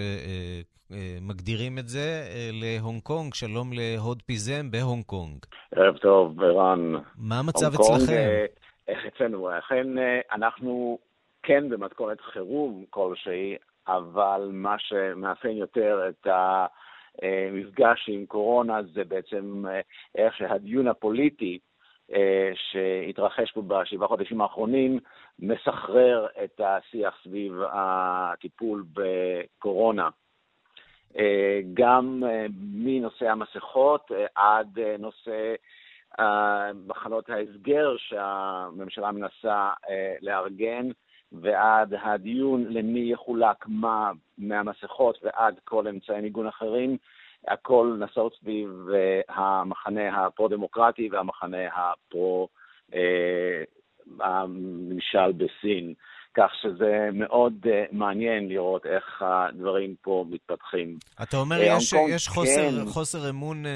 [0.91, 3.33] אה, מגדירים את זה אה, להונג קונג.
[3.33, 5.45] שלום להוד פיזם בהונג קונג.
[5.75, 6.93] ערב טוב, ערן.
[7.17, 8.13] מה המצב אצלכם?
[8.13, 8.45] אה,
[8.87, 9.59] איך אצלנו?
[9.59, 9.87] אכן,
[10.31, 10.99] אנחנו
[11.43, 13.55] כן במתכונת חירום כלשהי,
[13.87, 16.27] אבל מה שמאפיין יותר את
[17.51, 19.63] מפגש עם קורונה זה בעצם
[20.15, 21.59] איך שהדיון הפוליטי
[22.55, 24.99] שהתרחש פה בשבעה חודשים האחרונים
[25.39, 30.09] מסחרר את השיח סביב הטיפול בקורונה.
[31.73, 32.23] גם
[32.73, 35.55] מנושא המסכות עד נושא
[36.87, 39.69] מחנות ההסגר שהממשלה מנסה
[40.21, 40.89] לארגן,
[41.31, 46.97] ועד הדיון למי יחולק מה מהמסכות ועד כל אמצעי מיגון אחרים,
[47.47, 48.69] הכל נסעות סביב
[49.29, 51.57] המחנה הפרו-דמוקרטי והמחנה
[52.87, 52.91] הפרו-ממשל
[55.37, 55.93] בסין.
[56.37, 60.97] כך שזה מאוד uh, מעניין לראות איך הדברים פה מתפתחים.
[61.23, 62.85] אתה אומר, יש, יש חוסר, כן.
[62.85, 63.69] חוסר אמון uh,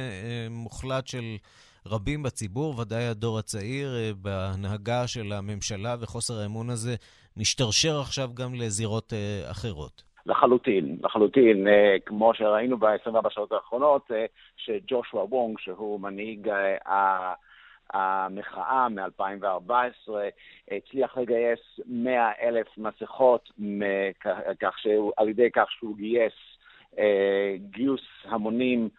[0.49, 1.23] מוחלט של
[1.85, 6.95] רבים בציבור, ודאי הדור הצעיר, uh, בהנהגה של הממשלה, וחוסר האמון הזה
[7.39, 10.03] משתרשר עכשיו גם לזירות uh, אחרות.
[10.25, 11.71] לחלוטין, לחלוטין, uh,
[12.05, 14.13] כמו שראינו ב-24 שעות האחרונות, uh,
[14.57, 16.91] שג'ושוע וונג, שהוא מנהיג uh,
[17.93, 20.11] המחאה מ-2014,
[20.71, 23.49] הצליח לגייס 100 אלף מסכות
[24.59, 26.33] כך שהוא, על ידי כך שהוא גייס
[27.57, 28.89] גיוס המונים אה,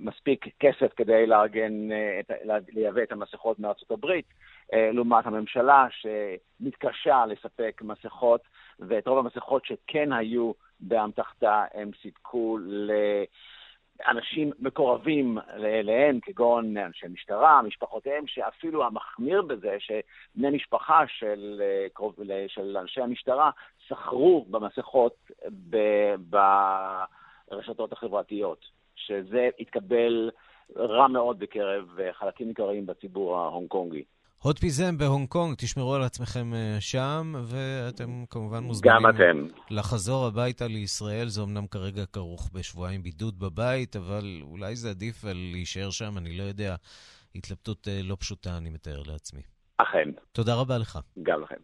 [0.00, 2.20] מספיק כסף כדי לארגן, אה,
[2.68, 4.26] לייבא את המסכות מארצות הברית,
[4.72, 8.40] אה, לעומת הממשלה שמתקשה לספק מסכות,
[8.80, 12.58] ואת רוב המסכות שכן היו באמתחתה הם סיפקו
[14.06, 21.62] לאנשים מקורבים אליהם, כגון אנשי משטרה, משפחותיהם, שאפילו המחמיר בזה, שבני משפחה של,
[22.48, 23.50] של אנשי המשטרה
[23.86, 25.16] שכרו במסכות
[25.70, 25.76] ב...
[26.30, 26.36] ב
[27.52, 28.64] הרשתות החברתיות,
[28.96, 30.30] שזה התקבל
[30.76, 34.04] רע מאוד בקרב אה, חלקים עיקריים בציבור ההונג קונגי.
[34.42, 39.46] הוד פיזם בהונג קונג, תשמרו על עצמכם אה, שם, ואתם כמובן מוזמנים גם אתם.
[39.70, 41.28] לחזור הביתה לישראל.
[41.28, 46.38] זה אמנם כרגע כרוך בשבועיים בידוד בבית, אבל אולי זה עדיף על להישאר שם, אני
[46.38, 46.74] לא יודע.
[47.34, 49.42] התלבטות אה, לא פשוטה, אני מתאר לעצמי.
[49.78, 50.08] אכן.
[50.32, 50.98] תודה רבה לך.
[51.22, 51.56] גם לכם.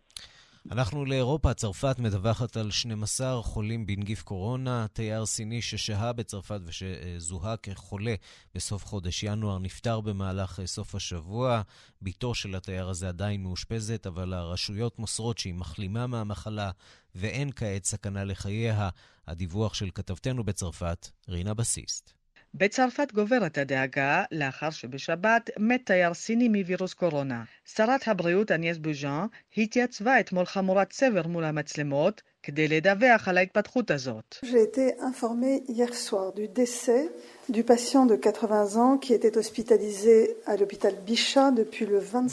[0.70, 4.86] אנחנו לאירופה, צרפת מדווחת על 12 חולים בנגיף קורונה.
[4.92, 8.14] תייר סיני ששהה בצרפת ושזוהה כחולה
[8.54, 11.62] בסוף חודש ינואר נפטר במהלך סוף השבוע.
[12.02, 16.70] בתו של התייר הזה עדיין מאושפזת, אבל הרשויות מוסרות שהיא מחלימה מהמחלה
[17.14, 18.88] ואין כעת סכנה לחייה.
[19.26, 22.17] הדיווח של כתבתנו בצרפת, רינה בסיסט.
[22.54, 27.44] בצרפת גוברת הדאגה לאחר שבשבת מת תייר סיני מווירוס קורונה.
[27.64, 34.36] שרת הבריאות אניאס בוז'אן התייצבה אתמול חמורת סבר מול המצלמות כדי לדווח על ההתפתחות הזאת.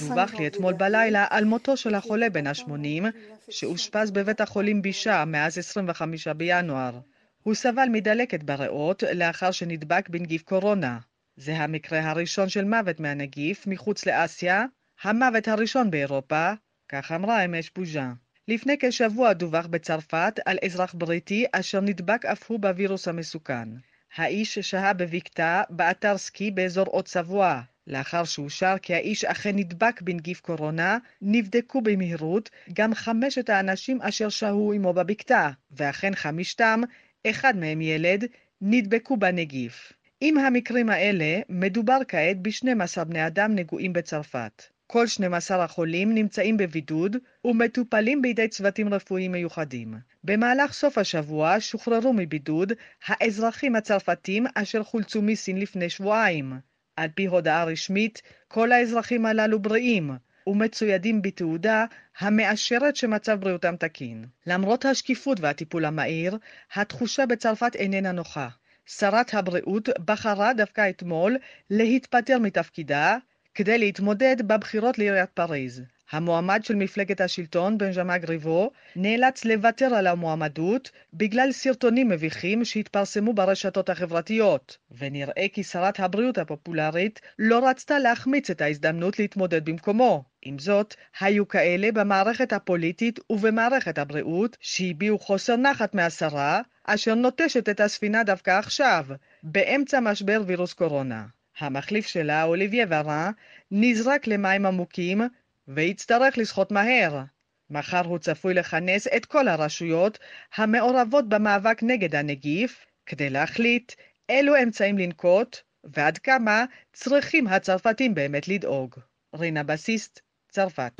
[0.10, 3.06] דווח לי אתמול בלילה על מותו של החולה בן ה-80
[3.49, 6.99] שאושפז בבית החולים בישה מאז 25 בינואר.
[7.45, 10.99] הוא סבל מדלקת בריאות לאחר שנדבק בנגיף קורונה.
[11.38, 14.65] זה המקרה הראשון של מוות מהנגיף מחוץ לאסיה,
[15.03, 16.53] המוות הראשון באירופה,
[16.89, 18.13] כך אמרה אמש בוז'ה.
[18.47, 23.69] לפני כשבוע דווח בצרפת על אזרח בריטי אשר נדבק אף הוא בווירוס המסוכן.
[24.15, 27.62] האיש שהה בבקתה באתר סקי באזור עוד צבוע.
[27.88, 34.73] לאחר שאושר כי האיש אכן נדבק בנגיף קורונה, נבדקו במהירות גם חמשת האנשים אשר שהו
[34.73, 36.81] עמו בבקתה, ואכן חמישתם
[37.29, 38.25] אחד מהם ילד,
[38.61, 39.93] נדבקו בנגיף.
[40.21, 44.63] עם המקרים האלה, מדובר כעת ב-12 בני אדם נגועים בצרפת.
[44.88, 49.93] כל 12 החולים נמצאים בבידוד ומטופלים בידי צוותים רפואיים מיוחדים.
[50.23, 52.73] במהלך סוף השבוע שוחררו מבידוד
[53.07, 56.53] האזרחים הצרפתים אשר חולצו מסין לפני שבועיים.
[56.95, 60.11] על פי הודעה רשמית, כל האזרחים הללו בריאים,
[60.47, 61.86] ומצוידים בתעודה
[62.19, 64.25] המאשרת שמצב בריאותם תקין.
[64.47, 66.38] למרות השקיפות והטיפול המהיר,
[66.75, 68.47] התחושה בצרפת איננה נוחה.
[68.86, 71.38] שרת הבריאות בחרה דווקא אתמול
[71.69, 73.17] להתפטר מתפקידה
[73.53, 75.81] כדי להתמודד בבחירות לעיריית פריז.
[76.11, 83.89] המועמד של מפלגת השלטון, בנז'מה גריבו, נאלץ לוותר על המועמדות בגלל סרטונים מביכים שהתפרסמו ברשתות
[83.89, 90.23] החברתיות, ונראה כי שרת הבריאות הפופולרית לא רצתה להחמיץ את ההזדמנות להתמודד במקומו.
[90.41, 97.79] עם זאת, היו כאלה במערכת הפוליטית ובמערכת הבריאות שהביעו חוסר נחת מהשרה, אשר נוטשת את
[97.79, 99.05] הספינה דווקא עכשיו,
[99.43, 101.25] באמצע משבר וירוס קורונה.
[101.59, 103.31] המחליף שלה, אוליביה ורן,
[103.71, 105.21] נזרק למים עמוקים
[105.67, 107.23] ויצטרך לשחות מהר.
[107.69, 110.19] מחר הוא צפוי לכנס את כל הרשויות
[110.56, 113.91] המעורבות במאבק נגד הנגיף, כדי להחליט
[114.30, 118.95] אילו אמצעים לנקוט ועד כמה צריכים הצרפתים באמת לדאוג.
[119.36, 120.19] רינה בסיסט,
[120.51, 120.91] צרפת.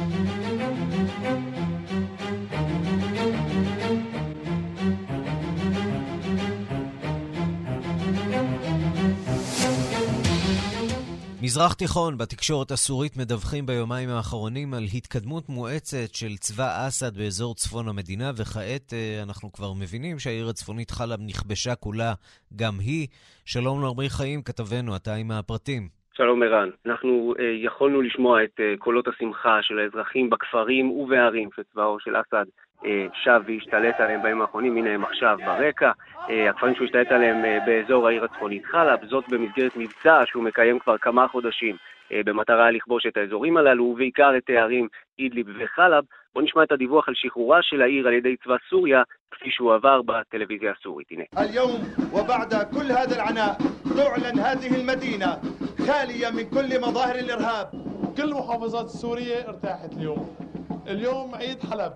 [11.46, 17.88] במזרח תיכון, בתקשורת הסורית מדווחים ביומיים האחרונים על התקדמות מואצת של צבא אסד באזור צפון
[17.88, 22.14] המדינה, וכעת אה, אנחנו כבר מבינים שהעיר הצפונית חלב נכבשה כולה
[22.56, 23.08] גם היא.
[23.46, 25.84] שלום לעמרי חיים, כתבנו, אתה עם הפרטים.
[26.18, 32.00] שלום ערן, אנחנו uh, יכולנו לשמוע את uh, קולות השמחה של האזרחים בכפרים ובערים שצבאו
[32.00, 32.46] של אסד
[33.25, 35.91] שב והשתלט עליהם בימים האחרונים, הנה הם עכשיו ברקע.
[36.17, 40.79] Uh, הכפרים שהוא השתלט עליהם uh, באזור העיר הצפונית חלב, זאת במסגרת מבצע שהוא מקיים
[40.79, 46.05] כבר כמה חודשים uh, במטרה לכבוש את האזורים הללו, ובעיקר את הערים אידליב וחלב.
[46.35, 50.03] בואו נשמע את הדיווח על שחרורה של העיר על ידי צבא סוריה, כפי שהוא עבר
[50.03, 51.07] בטלוויזיה הסורית.
[51.11, 51.25] הנה.
[51.37, 51.71] היום
[52.13, 53.59] ובעד כל هذا العناء
[53.97, 55.41] تعلن هذه المدينة
[55.87, 57.67] خالية من كل مظاهر الإرهاب
[58.17, 60.44] كل المحافظات السورية ارتاحت اليوم
[60.89, 61.93] اليوم عيد حلب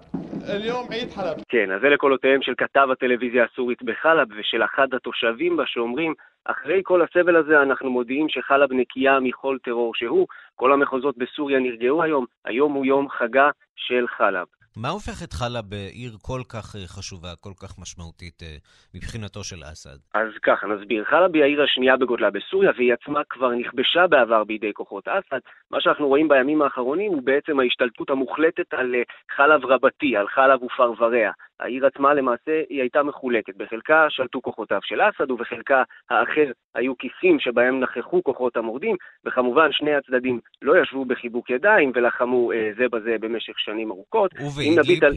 [0.56, 5.56] اليوم عيد حلب כן, אז אלה קולותיהם של כתב הטלוויזיה הסורית בחלב ושל אחד התושבים
[5.56, 6.14] בה שאומרים
[6.44, 12.02] אחרי כל הסבל הזה אנחנו מודיעים שחלב נקייה מכל טרור שהוא, כל המחוזות בסוריה נרגעו
[12.02, 14.46] היום, היום הוא יום חגה של חלב.
[14.77, 18.57] מה הופך את חלב בעיר כל כך אה, חשובה, כל כך משמעותית אה,
[18.95, 19.97] מבחינתו של אסד?
[20.13, 21.03] אז ככה, נסביר.
[21.05, 25.39] חלב היא העיר השנייה בגודלה בסוריה, והיא עצמה כבר נכבשה בעבר בידי כוחות אסד.
[25.71, 29.01] מה שאנחנו רואים בימים האחרונים הוא בעצם ההשתלטות המוחלטת על אה,
[29.35, 31.31] חלב רבתי, על חלב ופרבריה.
[31.59, 33.55] העיר עצמה למעשה היא הייתה מחולקת.
[33.57, 38.95] בחלקה שלטו כוחותיו של אסד ובחלקה האחר היו כיסים שבהם נכחו כוחות המורדים,
[39.25, 44.31] וכמובן שני הצדדים לא ישבו בחיבוק ידיים ולחמו אה, זה בזה במשך שנים ארוכות.
[44.33, 45.03] ובאידליב?
[45.03, 45.13] על...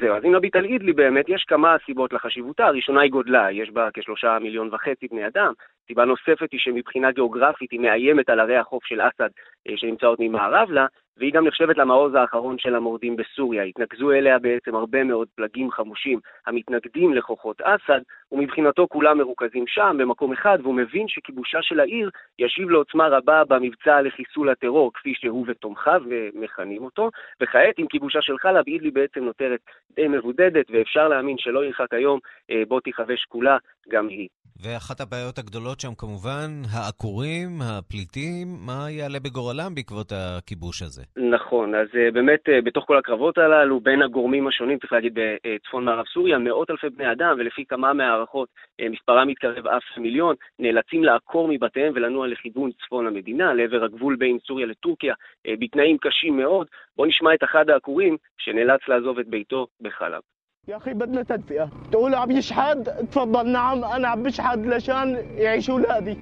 [0.00, 2.66] זהו, אז אם נביט על אידלי באמת, יש כמה סיבות לחשיבותה.
[2.66, 5.52] הראשונה היא גודלה, יש בה כשלושה מיליון וחצי בני אדם.
[5.86, 9.28] סיבה נוספת היא שמבחינה גיאוגרפית היא מאיימת על ערי החוף של אסד
[9.68, 10.86] אה, שנמצאות ממערב לה,
[11.18, 13.62] והיא גם נחשבת למעוז האחרון של המורדים בסוריה.
[13.62, 18.00] התנקזו אליה בעצם הרבה מאוד פלגים חמושים המתנגדים לכוחות אסד,
[18.32, 24.02] ומבחינתו כולם מרוכזים שם, במקום אחד, והוא מבין שכיבושה של העיר ישיב לעוצמה רבה במבצע
[24.02, 26.02] לחיסול הטרור, כפי שהוא ותומכיו
[26.34, 29.60] מכנים אותו, וכעת עם כיבושה של חלב, אידלי בעצם נותרת
[29.96, 32.18] די מבודדת, ואפשר להאמין שלא ירחק היום
[32.50, 33.56] אה, בו תיכבש כולה
[33.88, 34.28] גם היא.
[34.62, 41.02] ואחת הבעיות הגדולות שם כמובן, העקורים, הפליטים, מה יעלה בגורלם בעקבות הכיבוש הזה?
[41.16, 45.84] נכון, אז uh, באמת uh, בתוך כל הקרבות הללו, בין הגורמים השונים, צריך להגיד בצפון
[45.84, 51.04] מערב סוריה, מאות אלפי בני אדם, ולפי כמה מהערכות uh, מספרם מתקרב אף מיליון, נאלצים
[51.04, 55.14] לעקור מבתיהם ולנוע לכיוון צפון המדינה, לעבר הגבול בין סוריה לטורקיה,
[55.48, 56.66] בתנאים קשים מאוד.
[56.96, 60.20] בואו נשמע את אחד העקורים שנאלץ לעזוב את ביתו בחלב.
[60.67, 66.15] يا اخي بدنا تدفئه تقولوا عم يشحد تفضل نعم انا عم بشحد لشان يعيشوا اولادي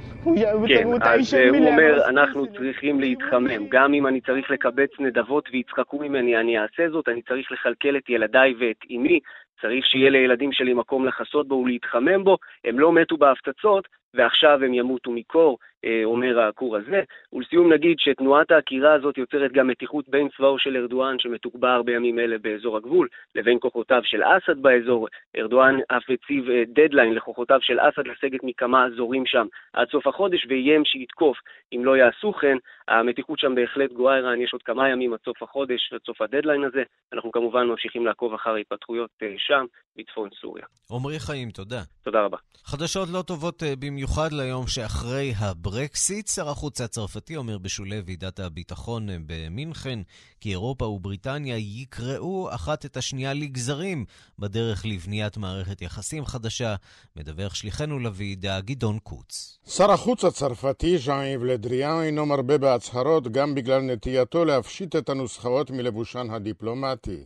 [0.68, 3.68] כן, אז הוא אומר, אנחנו צריכים להתחמם.
[3.70, 7.10] גם אם אני צריך לקבץ נדבות ויצחקו ממני, אני אעשה זאת.
[7.10, 9.20] אני צריך לכלכל את ילדיי ואת אמי.
[9.62, 12.38] צריך שיהיה לילדים שלי מקום לחסות בו ולהתחמם בו.
[12.66, 15.73] הם לא מתו בהפצצות, ועכשיו הם ימותו מקור, אה,
[16.05, 17.03] אומר העקור הזה.
[17.33, 22.39] ולסיום נגיד שתנועת העקירה הזאת יוצרת גם מתיחות בין צבאו של ארדואן, שמתוגבר בימים אלה
[22.39, 25.09] באזור הגבול, לבין כוחותיו של אסד באזור.
[25.39, 30.47] ארדואן אף הציב אה, דדליין לכוחותיו של אסד לסגת מכמה אזורים שם עד סוף החודש,
[30.49, 31.37] ואיים שיתקוף
[31.73, 32.57] אם לא יעשו כן.
[32.89, 36.65] המתיחות שם בהחלט גואה, ערן, יש עוד כמה ימים עד סוף החודש, עד סוף הדדליין
[36.65, 36.83] הזה.
[37.13, 39.65] אנחנו כמובן ממשיכים לעקוב אחר ההתפתחויות אה, שם,
[39.97, 40.65] בצפון סוריה.
[40.91, 41.81] עמרי חיים, תודה.
[42.05, 42.37] תודה רבה.
[42.65, 45.33] חדשות לא טובות במיוחד ליום שאחרי
[45.75, 46.29] הברקסיט.
[46.29, 49.99] שר החוץ הצרפתי אומר בשולי ועידת הביטחון במינכן
[50.45, 54.05] כי אירופה ובריטניה יקראו אחת את השנייה לגזרים
[54.39, 56.75] בדרך לבניית מערכת יחסים חדשה,
[57.17, 59.59] מדווח שליחנו לוועידה גדעון קוץ.
[59.69, 66.27] שר החוץ הצרפתי, ז'אן-איב לדריאן, אינו מרבה בהצהרות גם בגלל נטייתו להפשיט את הנוסחאות מלבושן
[66.31, 67.25] הדיפלומטי.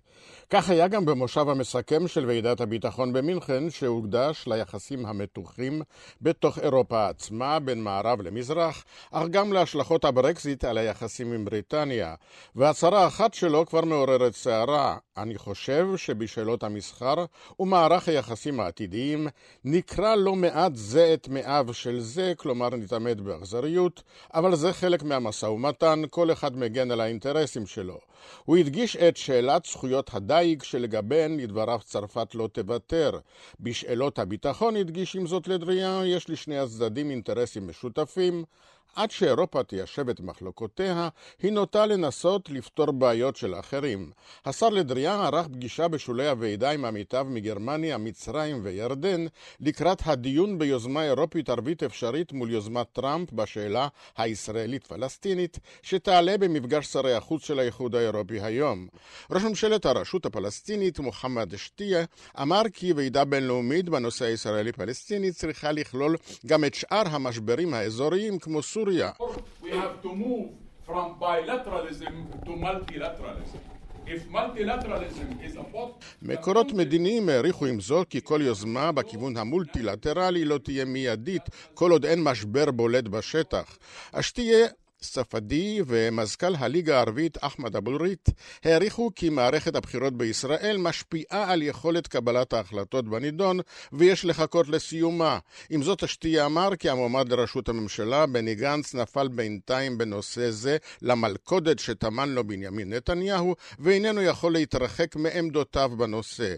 [0.51, 5.83] כך היה גם במושב המסכם של ועידת הביטחון במינכן, שהוקדש ליחסים המתוחים
[6.23, 12.15] בתוך אירופה עצמה, בין מערב למזרח, אך גם להשלכות הברקזיט על היחסים עם בריטניה.
[12.57, 14.97] והצהרה אחת שלו כבר מעוררת סערה.
[15.17, 17.15] אני חושב שבשאלות המסחר
[17.61, 19.29] ומערך היחסים העתידיים
[19.65, 24.03] נקרא לא מעט זה את מאיו של זה, כלומר נתעמת באכזריות,
[24.35, 27.99] אבל זה חלק מהמשא ומתן, כל אחד מגן על האינטרסים שלו.
[28.45, 33.19] הוא הדגיש את שאלת זכויות הדייג שלגביהן לדבריו צרפת לא תוותר.
[33.61, 38.45] בשאלות הביטחון הדגיש עם זאת לדריאן יש לשני הצדדים אינטרסים משותפים,
[38.99, 41.09] עד שאירופה תיישב את מחלוקותיה,
[41.43, 44.11] היא נוטה לנסות לפתור בעיות של אחרים.
[44.45, 49.27] השר לדריאן ערך פגישה בשולי הוועידה עם עמיתיו מגרמניה, מצרים וירדן,
[49.61, 57.45] לקראת הדיון ביוזמה אירופית ערבית אפשרית מול יוזמת טראמפ בשאלה הישראלית-פלסטינית, שתעלה במפגש שרי החוץ
[57.45, 58.89] של האיחוד האירופי היום.
[59.31, 62.05] ראש ממשלת הרשות הפלסטינית, מוחמד שתיה,
[62.43, 68.88] אמר כי ועידה בינלאומית בנושא הישראלי-פלסטיני צריכה לכלול גם את שאר המשברים האזוריים כמו סוריה
[68.89, 69.11] סוריה.
[76.23, 81.43] מקורות מדיניים העריכו עם זאת כי כל יוזמה בכיוון המולטילטרלי לא תהיה מיידית
[81.75, 83.79] כל עוד אין משבר בולט בשטח.
[84.13, 84.67] אך תהיה
[85.03, 88.29] ספדי ומזכ"ל הליגה הערבית אחמד אבו-ריט
[88.65, 93.61] העריכו כי מערכת הבחירות בישראל משפיעה על יכולת קבלת ההחלטות בנידון
[93.93, 95.39] ויש לחכות לסיומה.
[95.71, 101.79] עם זאת אשתי אמר כי המועמד לראשות הממשלה בני גנץ נפל בינתיים בנושא זה למלכודת
[101.79, 106.55] שטמן לו בנימין נתניהו ואיננו יכול להתרחק מעמדותיו בנושא.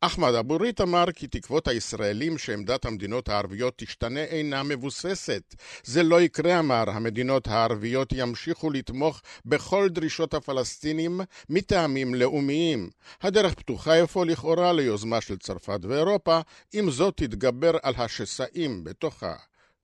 [0.00, 5.54] אחמד אבו-ריט אמר כי תקוות הישראלים שעמדת המדינות הערביות תשתנה אינה מבוססת.
[5.84, 12.90] זה לא יקרה אמר המדינות הערביות הערביות ימשיכו לתמוך בכל דרישות הפלסטינים מטעמים לאומיים.
[13.22, 16.40] הדרך פתוחה אפוא לכאורה ליוזמה של צרפת ואירופה,
[16.74, 19.34] אם זאת תתגבר על השסעים בתוכה.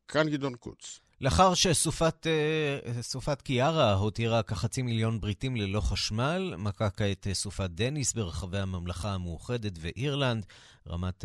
[0.08, 1.00] כאן גדעון קוץ.
[1.20, 8.58] לאחר שסופת אה, קיארה הותירה כחצי מיליון בריטים ללא חשמל, מכה כעת סופת דניס ברחבי
[8.58, 10.46] הממלכה המאוחדת ואירלנד,
[10.88, 11.24] רמת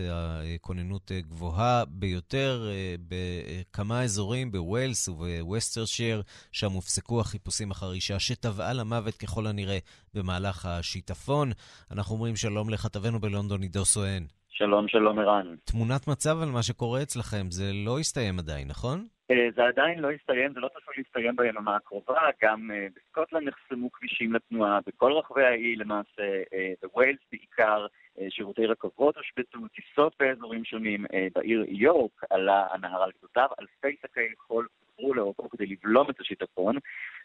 [0.55, 2.69] הכוננות אה, גבוהה ביותר
[3.07, 9.77] בכמה אזורים בווילס ובווסטרשייר, שם הופסקו החיפושים אחר אישה שטבעה למוות ככל הנראה
[10.13, 11.51] במהלך השיטפון.
[11.91, 14.23] אנחנו אומרים שלום לכתבנו בלונדון, עידו סואן.
[14.49, 15.55] שלום, שלום ערן.
[15.63, 19.07] תמונת מצב על מה שקורה אצלכם, זה לא הסתיים עדיין, נכון?
[19.31, 23.91] אה, זה עדיין לא הסתיים, זה לא צפוי להסתיים ביממה הקרובה, גם אה, בסקוטלנד נחסמו
[23.91, 27.85] כבישים לתנועה, בכל רחבי האי למעשה, אה, בווילס בעיקר,
[28.29, 34.67] שירותי רכבות הושבתו, טיסות באזורים שונים, בעיר יורק עלה הנהר על גדותיו, אלפי שקי חול
[34.99, 36.75] עברו לאורכו כדי לבלום את השיטפון,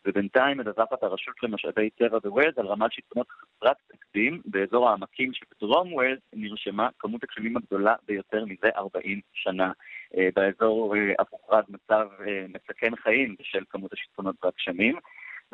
[0.07, 6.21] ובינתיים מדווחת הרשות למשאבי טבע בווילס על רמת שיטפונות חסרת תקדים באזור העמקים שבדרום ווילס
[6.33, 9.73] נרשמה כמות הגשמים הגדולה ביותר מזה 40 שנה.
[10.17, 14.97] אה, באזור אה, אף הוכרז מצב אה, מסכן חיים בשל כמות השיטפונות והגשמים,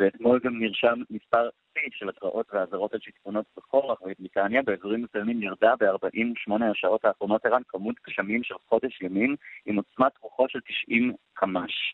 [0.00, 5.42] ואתמול גם נרשם מספר שיא של התראות ואזהרות על שיטפונות בכל רחבי בריטניה, באזורים מסוימים
[5.42, 9.36] ירדה ב-48 השעות האחרונות ערן כמות גשמים של חודש ימים
[9.66, 11.92] עם עוצמת רוחות של 90 קמ"ש.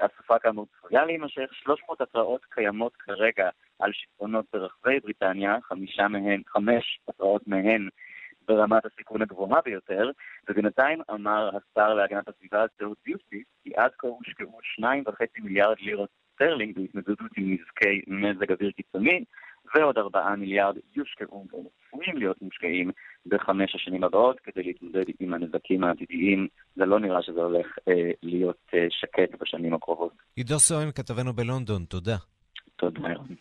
[0.00, 7.00] הסופה כאמור צפויה להימשך, 300 התראות קיימות כרגע על שיטפונות ברחבי בריטניה, חמישה מהן, חמש
[7.08, 7.88] התראות מהן
[8.48, 10.10] ברמת הסיכון הגבוהה ביותר,
[10.48, 14.84] ובינתיים אמר השר להגנת הסביבה ג'ורג' יוסטיס כי עד כה הושקעו 2.5
[15.42, 19.24] מיליארד לירות סטרלינג בהתמודדות עם נזקי מזג אוויר קיצוני,
[19.74, 22.90] ועוד 4 מיליארד יושקעו וצפויים להיות מושקעים
[23.26, 26.48] בחמש השנים הבאות כדי להתמודד עם הנזקים העתידיים.
[26.76, 30.12] זה לא נראה שזה הולך אה, להיות אה, שקט בשנים הקרובות.
[30.36, 32.16] עידו סואן, כתבנו בלונדון, תודה.
[32.76, 33.36] תודה, ירון.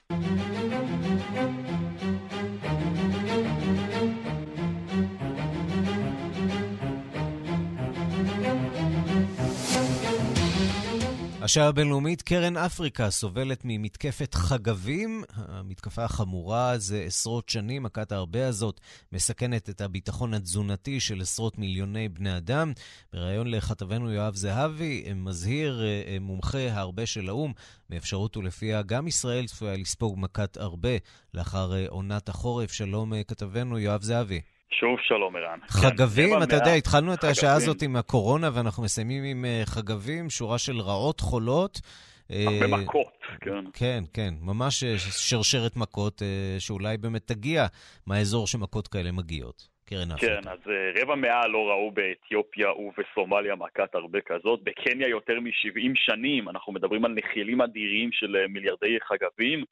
[11.46, 15.24] השעה הבינלאומית, קרן אפריקה סובלת ממתקפת חגבים.
[15.36, 18.80] המתקפה החמורה זה עשרות שנים, מכת ההרבה הזאת
[19.12, 22.74] מסכנת את הביטחון התזונתי של עשרות מיליוני בני אדם.
[23.14, 27.54] בריאיון לכתבנו יואב זהבי, מזהיר אה, מומחה ההרבה של האו"ם
[27.90, 30.98] מאפשרות ולפיה גם ישראל צפויה לספוג מכת הרבה
[31.34, 32.72] לאחר אה, עונת החורף.
[32.72, 34.42] שלום אה, כתבנו יואב זהבי.
[34.72, 35.60] שוב שלום, ערן.
[35.68, 40.30] חגבים, כן, אתה יודע, התחלנו את השעה הזאת עם הקורונה, ואנחנו מסיימים עם אה, חגבים,
[40.30, 41.82] שורה של רעות חולות.
[42.30, 43.66] הרבה אה, מכות, כן.
[43.74, 46.22] כן, כן, ממש אה, שרשרת מכות,
[46.60, 47.66] שאולי באמת תגיע
[48.08, 49.76] מהאזור שמכות כאלה מגיעות.
[49.90, 50.42] קרן אפריקה.
[50.42, 50.60] כן, אז
[51.02, 54.60] רבע מאה לא ראו באתיופיה ובסומליה מכת הרבה כזאת.
[54.64, 59.64] בקניה יותר מ-70 שנים, אנחנו מדברים על נחילים אדירים של מיליארדי חגבים.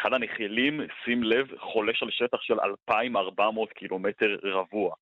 [0.00, 4.94] אחד הנחילים, שים לב, חולש על שטח של 2,400 קילומטר רבוע.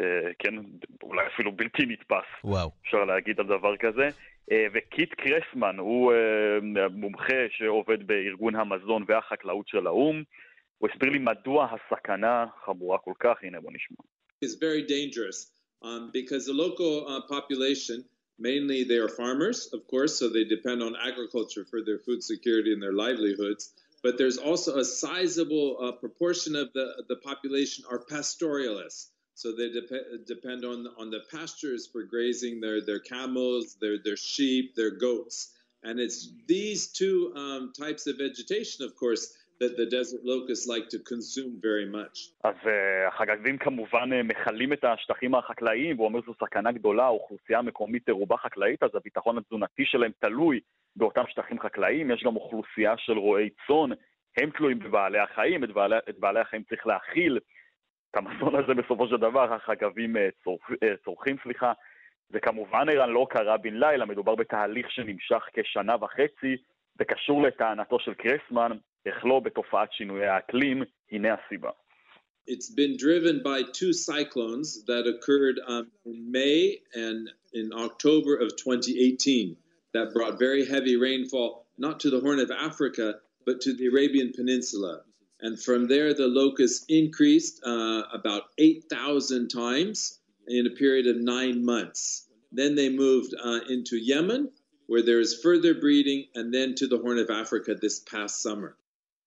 [0.00, 0.54] אה, כן,
[1.02, 2.28] אולי אפילו בלתי נתפס.
[2.44, 2.70] וואו.
[2.82, 4.08] אפשר להגיד על דבר כזה.
[4.52, 10.22] אה, וקיט קרסמן הוא אה, מומחה שעובד בארגון המזון והחקלאות של האו"ם.
[10.78, 13.96] הוא הסביר לי מדוע הסכנה חמורה כל כך, הנה בוא נשמע.
[14.44, 15.38] It's very dangerous
[15.82, 18.04] um, because the local uh, population,
[18.38, 22.70] mainly they are farmers, of course, so they depend on agriculture for their food security
[22.74, 23.64] and their livelihoods.
[24.04, 29.10] But there's also a sizable uh, proportion of the, the population are pastoralists.
[29.34, 34.18] So they dep- depend on, on the pastures for grazing their, their camels, their, their
[34.18, 35.52] sheep, their goats.
[35.82, 39.32] And it's these two um, types of vegetation, of course,
[42.44, 42.54] אז
[43.08, 48.82] החגבים כמובן מכלים את השטחים החקלאיים, והוא אומר זו סכנה גדולה, האוכלוסייה המקומית רובה חקלאית,
[48.82, 50.60] אז הביטחון התזונתי שלהם תלוי
[50.96, 53.96] באותם שטחים חקלאיים, יש גם אוכלוסייה של רועי צאן,
[54.36, 57.38] הם תלויים בבעלי החיים, את בעלי, את בעלי החיים צריך להכיל.
[58.10, 60.70] את המזון הזה בסופו של דבר החגבים צורכ,
[61.04, 61.72] צורכים, סליחה,
[62.30, 66.56] וכמובן ערן לא קרה בן לילה, מדובר בתהליך שנמשך כשנה וחצי,
[67.00, 68.70] וקשור לטענתו של קרסמן,
[69.05, 71.69] איך לא בתופעת שינויי האקלים, הנה הסיבה.
[72.47, 78.55] It's been driven by two cyclones that occurred um, in May and in October of
[78.55, 79.55] 2018
[79.93, 83.15] that brought very heavy rainfall, not to the Horn of Africa,
[83.45, 85.01] but to the Arabian Peninsula.
[85.41, 91.63] And from there, the locusts increased uh, about 8,000 times in a period of nine
[91.63, 92.27] months.
[92.51, 94.51] Then they moved uh, into Yemen,
[94.87, 98.75] where there is further breeding, and then to the Horn of Africa this past summer.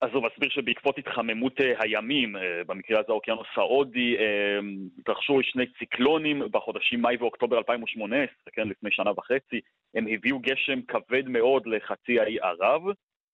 [0.01, 2.35] אז הוא מסביר שבעקבות התחממות הימים,
[2.67, 4.17] במקרה הזה האוקיינוס ההודי,
[4.99, 9.61] התרחשו שני ציקלונים בחודשים מאי ואוקטובר 2018, כן, לפני שנה וחצי,
[9.95, 12.81] הם הביאו גשם כבד מאוד לחצי האי ערב,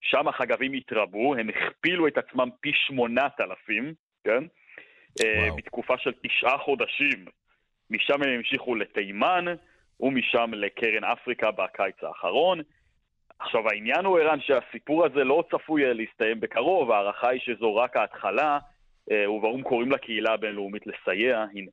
[0.01, 3.93] שם החגבים התרבו, הם הכפילו את עצמם פי שמונת אלפים,
[4.24, 4.43] כן?
[5.20, 5.55] וואו.
[5.55, 7.26] בתקופה של תשעה חודשים.
[7.89, 9.45] משם הם המשיכו לתימן,
[9.99, 12.61] ומשם לקרן אפריקה בקיץ האחרון.
[13.43, 18.59] עכשיו העניין הוא, ערן, שהסיפור הזה לא צפוי להסתיים בקרוב, ההערכה היא שזו רק ההתחלה,
[19.12, 21.71] ובאו"ם קוראים לקהילה הבינלאומית לסייע, הנה.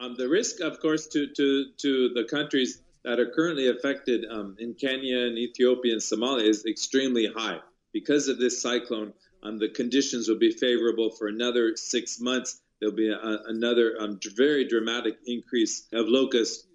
[0.00, 1.46] Um, the risk, of course, to, to,
[1.84, 6.64] to the countries that are currently affected um, in Kenya and Ethiopia and Somalia is
[6.66, 7.60] extremely high.
[7.92, 9.12] Because of this cyclone,
[9.44, 12.60] um, the conditions will be favorable for another six months.
[12.80, 16.66] There'll be a, another um, very dramatic increase of locust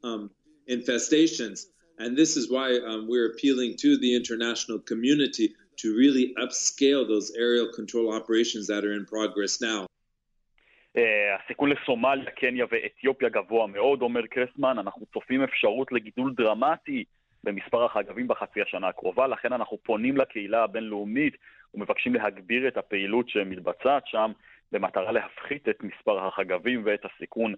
[0.70, 1.66] infestations.
[1.99, 7.33] And this is why um, we're appealing to the international community to really upscale those
[7.37, 9.87] aerial control operations that are in progress now.
[11.45, 17.05] הסיכון לסומליה, קניה ואתיופיה גבוה מאוד, אומר קרסמן, אנחנו צופים אפשרות לגידול דרמטי
[17.45, 21.37] במספר החגבים בחצי השנה הקרובה, לכן אנחנו פונים לקהילה הבינלאומית
[21.75, 24.33] ומבקשים להגביר את הפעילות שמתבצעת שם
[24.73, 27.55] במטרה להפחית את מספר החגבים ואת הסיכון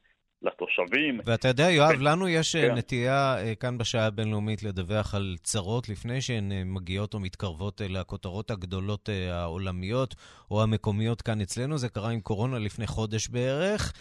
[0.46, 1.20] לתושבים.
[1.24, 2.74] ואתה יודע, יואב, לנו יש כן.
[2.74, 10.14] נטייה כאן בשעה הבינלאומית לדווח על צרות לפני שהן מגיעות או מתקרבות לכותרות הגדולות העולמיות
[10.50, 11.78] או המקומיות כאן אצלנו.
[11.78, 13.92] זה קרה עם קורונה לפני חודש בערך.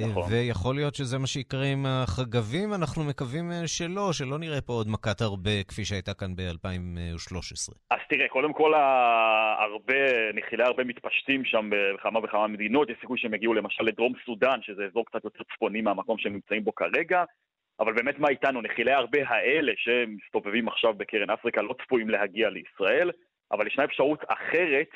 [0.00, 0.32] נכון.
[0.32, 5.20] ויכול להיות שזה מה שיקרה עם החגבים, אנחנו מקווים שלא, שלא נראה פה עוד מכת
[5.20, 7.74] הרבה כפי שהייתה כאן ב-2013.
[7.90, 8.74] אז תראה, קודם כל,
[9.58, 14.58] הרבה, נחילי הרבה מתפשטים שם בכמה וכמה מדינות, יש סיכוי שהם יגיעו למשל לדרום סודאן,
[14.62, 17.24] שזה אזור קצת יותר צפוני מהמקום שהם נמצאים בו כרגע,
[17.80, 18.62] אבל באמת מה איתנו?
[18.62, 23.10] נחילי הרבה האלה שמסתובבים עכשיו בקרן אפריקה לא צפויים להגיע לישראל,
[23.52, 24.88] אבל ישנה אפשרות אחרת,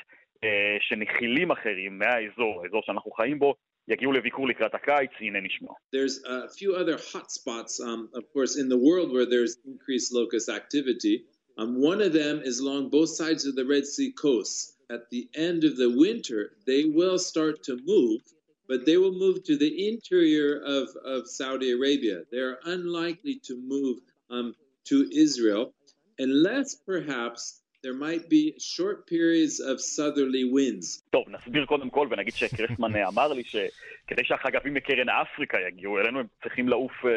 [0.79, 3.55] שנחילים אחרים מהאזור, האזור שאנחנו חיים בו,
[3.88, 5.72] יגיעו לביקור לקראת הקיץ, הנה נשמע.
[5.92, 10.12] There's a few other hot spots, um, of course, in the world where there's increased
[10.12, 11.24] locust activity.
[11.58, 14.56] Um, one of them is along both sides of the Red Sea coast.
[14.96, 18.20] At the end of the winter, they will start to move,
[18.68, 22.18] but they will move to the interior of, of Saudi Arabia.
[22.30, 23.98] They're unlikely to move
[24.30, 24.54] um,
[24.90, 25.74] to Israel
[26.18, 31.03] unless perhaps there might be short periods of southerly winds.
[31.09, 36.25] טוב, נסביר קודם כל ונגיד שקרסמן אמר לי שכדי שהחגבים מקרן אפריקה יגיעו אלינו, הם
[36.43, 37.07] צריכים לעוף uh,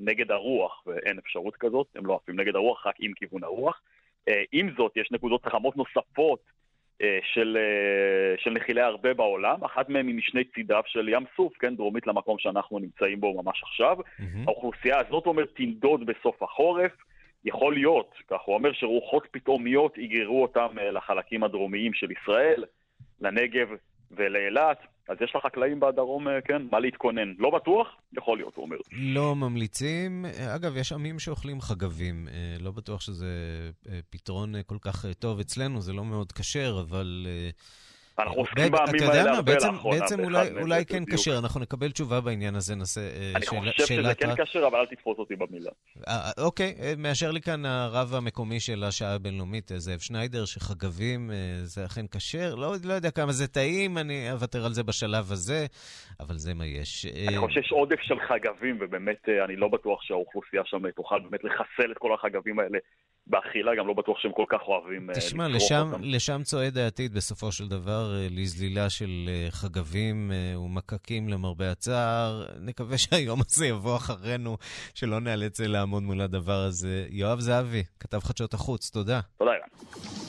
[0.00, 3.80] נגד הרוח, ואין אפשרות כזאת, הם לא עפים נגד הרוח, רק עם כיוון הרוח.
[4.30, 6.40] Uh, עם זאת, יש נקודות חכמות נוספות
[7.02, 11.52] uh, של, uh, של נחילי הרבה בעולם, אחת מהן היא משני צידיו של ים סוף,
[11.58, 13.96] כן, דרומית למקום שאנחנו נמצאים בו ממש עכשיו.
[14.00, 14.22] Mm-hmm.
[14.46, 16.92] האוכלוסייה הזאת אומר תנדוד בסוף החורף.
[17.44, 22.64] יכול להיות, כך הוא אומר, שרוחות פתאומיות יגררו אותם לחלקים הדרומיים של ישראל,
[23.20, 23.68] לנגב
[24.10, 24.78] ולאילת.
[25.08, 27.34] אז יש לחקלאים בדרום, כן, מה להתכונן.
[27.38, 28.76] לא בטוח, יכול להיות, הוא אומר.
[28.92, 30.24] לא ממליצים.
[30.56, 32.28] אגב, יש עמים שאוכלים חגבים.
[32.60, 33.26] לא בטוח שזה
[34.10, 37.26] פתרון כל כך טוב אצלנו, זה לא מאוד כשר, אבל...
[38.18, 40.00] אנחנו עוסקים בעמים האלה הרבה לאחרונה.
[40.00, 43.00] בעצם אולי, אולי כן כשר, אנחנו נקבל תשובה בעניין הזה, נעשה
[43.36, 45.70] אני שאלה, חושב שזה כן כשר, אבל אל תתפוס אותי במילה.
[46.38, 51.30] אוקיי, מאשר לי כאן הרב המקומי של השעה הבינלאומית, זאב שניידר, שחגבים
[51.62, 55.66] זה אכן כשר, לא, לא יודע כמה זה טעים, אני אוותר על זה בשלב הזה,
[56.20, 57.06] אבל זה מה יש.
[57.28, 61.92] אני חושב שיש עודף של חגבים, ובאמת אני לא בטוח שהאוכלוסייה שם תוכל באמת לחסל
[61.92, 62.78] את כל החגבים האלה.
[63.26, 67.68] באכילה, גם לא בטוח שהם כל כך אוהבים תשמע, לשם, לשם צועד העתיד בסופו של
[67.68, 72.46] דבר, לזלילה של חגבים ומקקים למרבה הצער.
[72.60, 74.56] נקווה שהיום הזה יבוא אחרינו,
[74.94, 77.06] שלא נאלץ לעמוד מול הדבר הזה.
[77.10, 79.20] יואב זהבי, כתב חדשות החוץ, תודה.
[79.38, 80.21] תודה, אירן.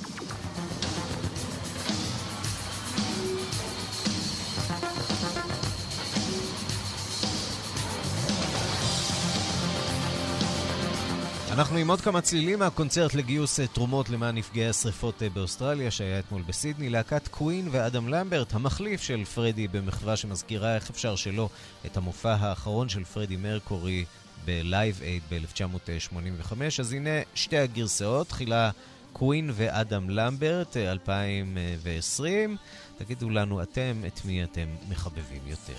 [11.53, 16.89] אנחנו עם עוד כמה צלילים מהקונצרט לגיוס תרומות למען נפגעי השרפות באוסטרליה שהיה אתמול בסידני.
[16.89, 21.49] להקת קווין ואדם למברט, המחליף של פרדי במחווה שמזכירה איך אפשר שלא
[21.85, 24.05] את המופע האחרון של פרדי מרקורי
[24.45, 26.53] בלייב אייד ב-1985.
[26.79, 28.71] אז הנה שתי הגרסאות, תחילה
[29.13, 32.57] קווין ואדם למברט, 2020.
[32.97, 35.73] תגידו לנו אתם את מי אתם מחבבים יותר.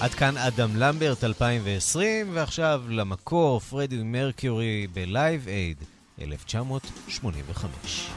[0.00, 5.76] עד כאן אדם למברט 2020, ועכשיו למקור פרדי מרקיורי בלייב אייד
[6.20, 8.08] 1985.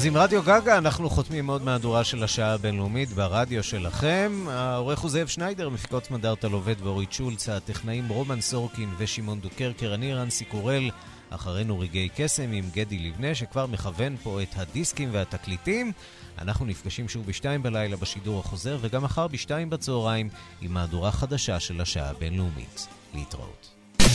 [0.00, 4.44] אז עם רדיו גגה אנחנו חותמים עוד מהדורה של השעה הבינלאומית ברדיו שלכם.
[4.48, 10.14] העורך הוא זאב שניידר, מפיקות מדארטה לובד ואורית שולץ, הטכנאים רומן סורקין ושמעון דוקרקר, אני
[10.14, 10.90] רנסי קורל,
[11.30, 15.92] אחרינו רגעי קסם עם גדי לבנה, שכבר מכוון פה את הדיסקים והתקליטים.
[16.38, 20.28] אנחנו נפגשים שוב בשתיים בלילה בשידור החוזר, וגם מחר בשתיים בצהריים
[20.60, 22.86] עם מהדורה חדשה של השעה הבינלאומית.
[23.14, 23.79] להתראות.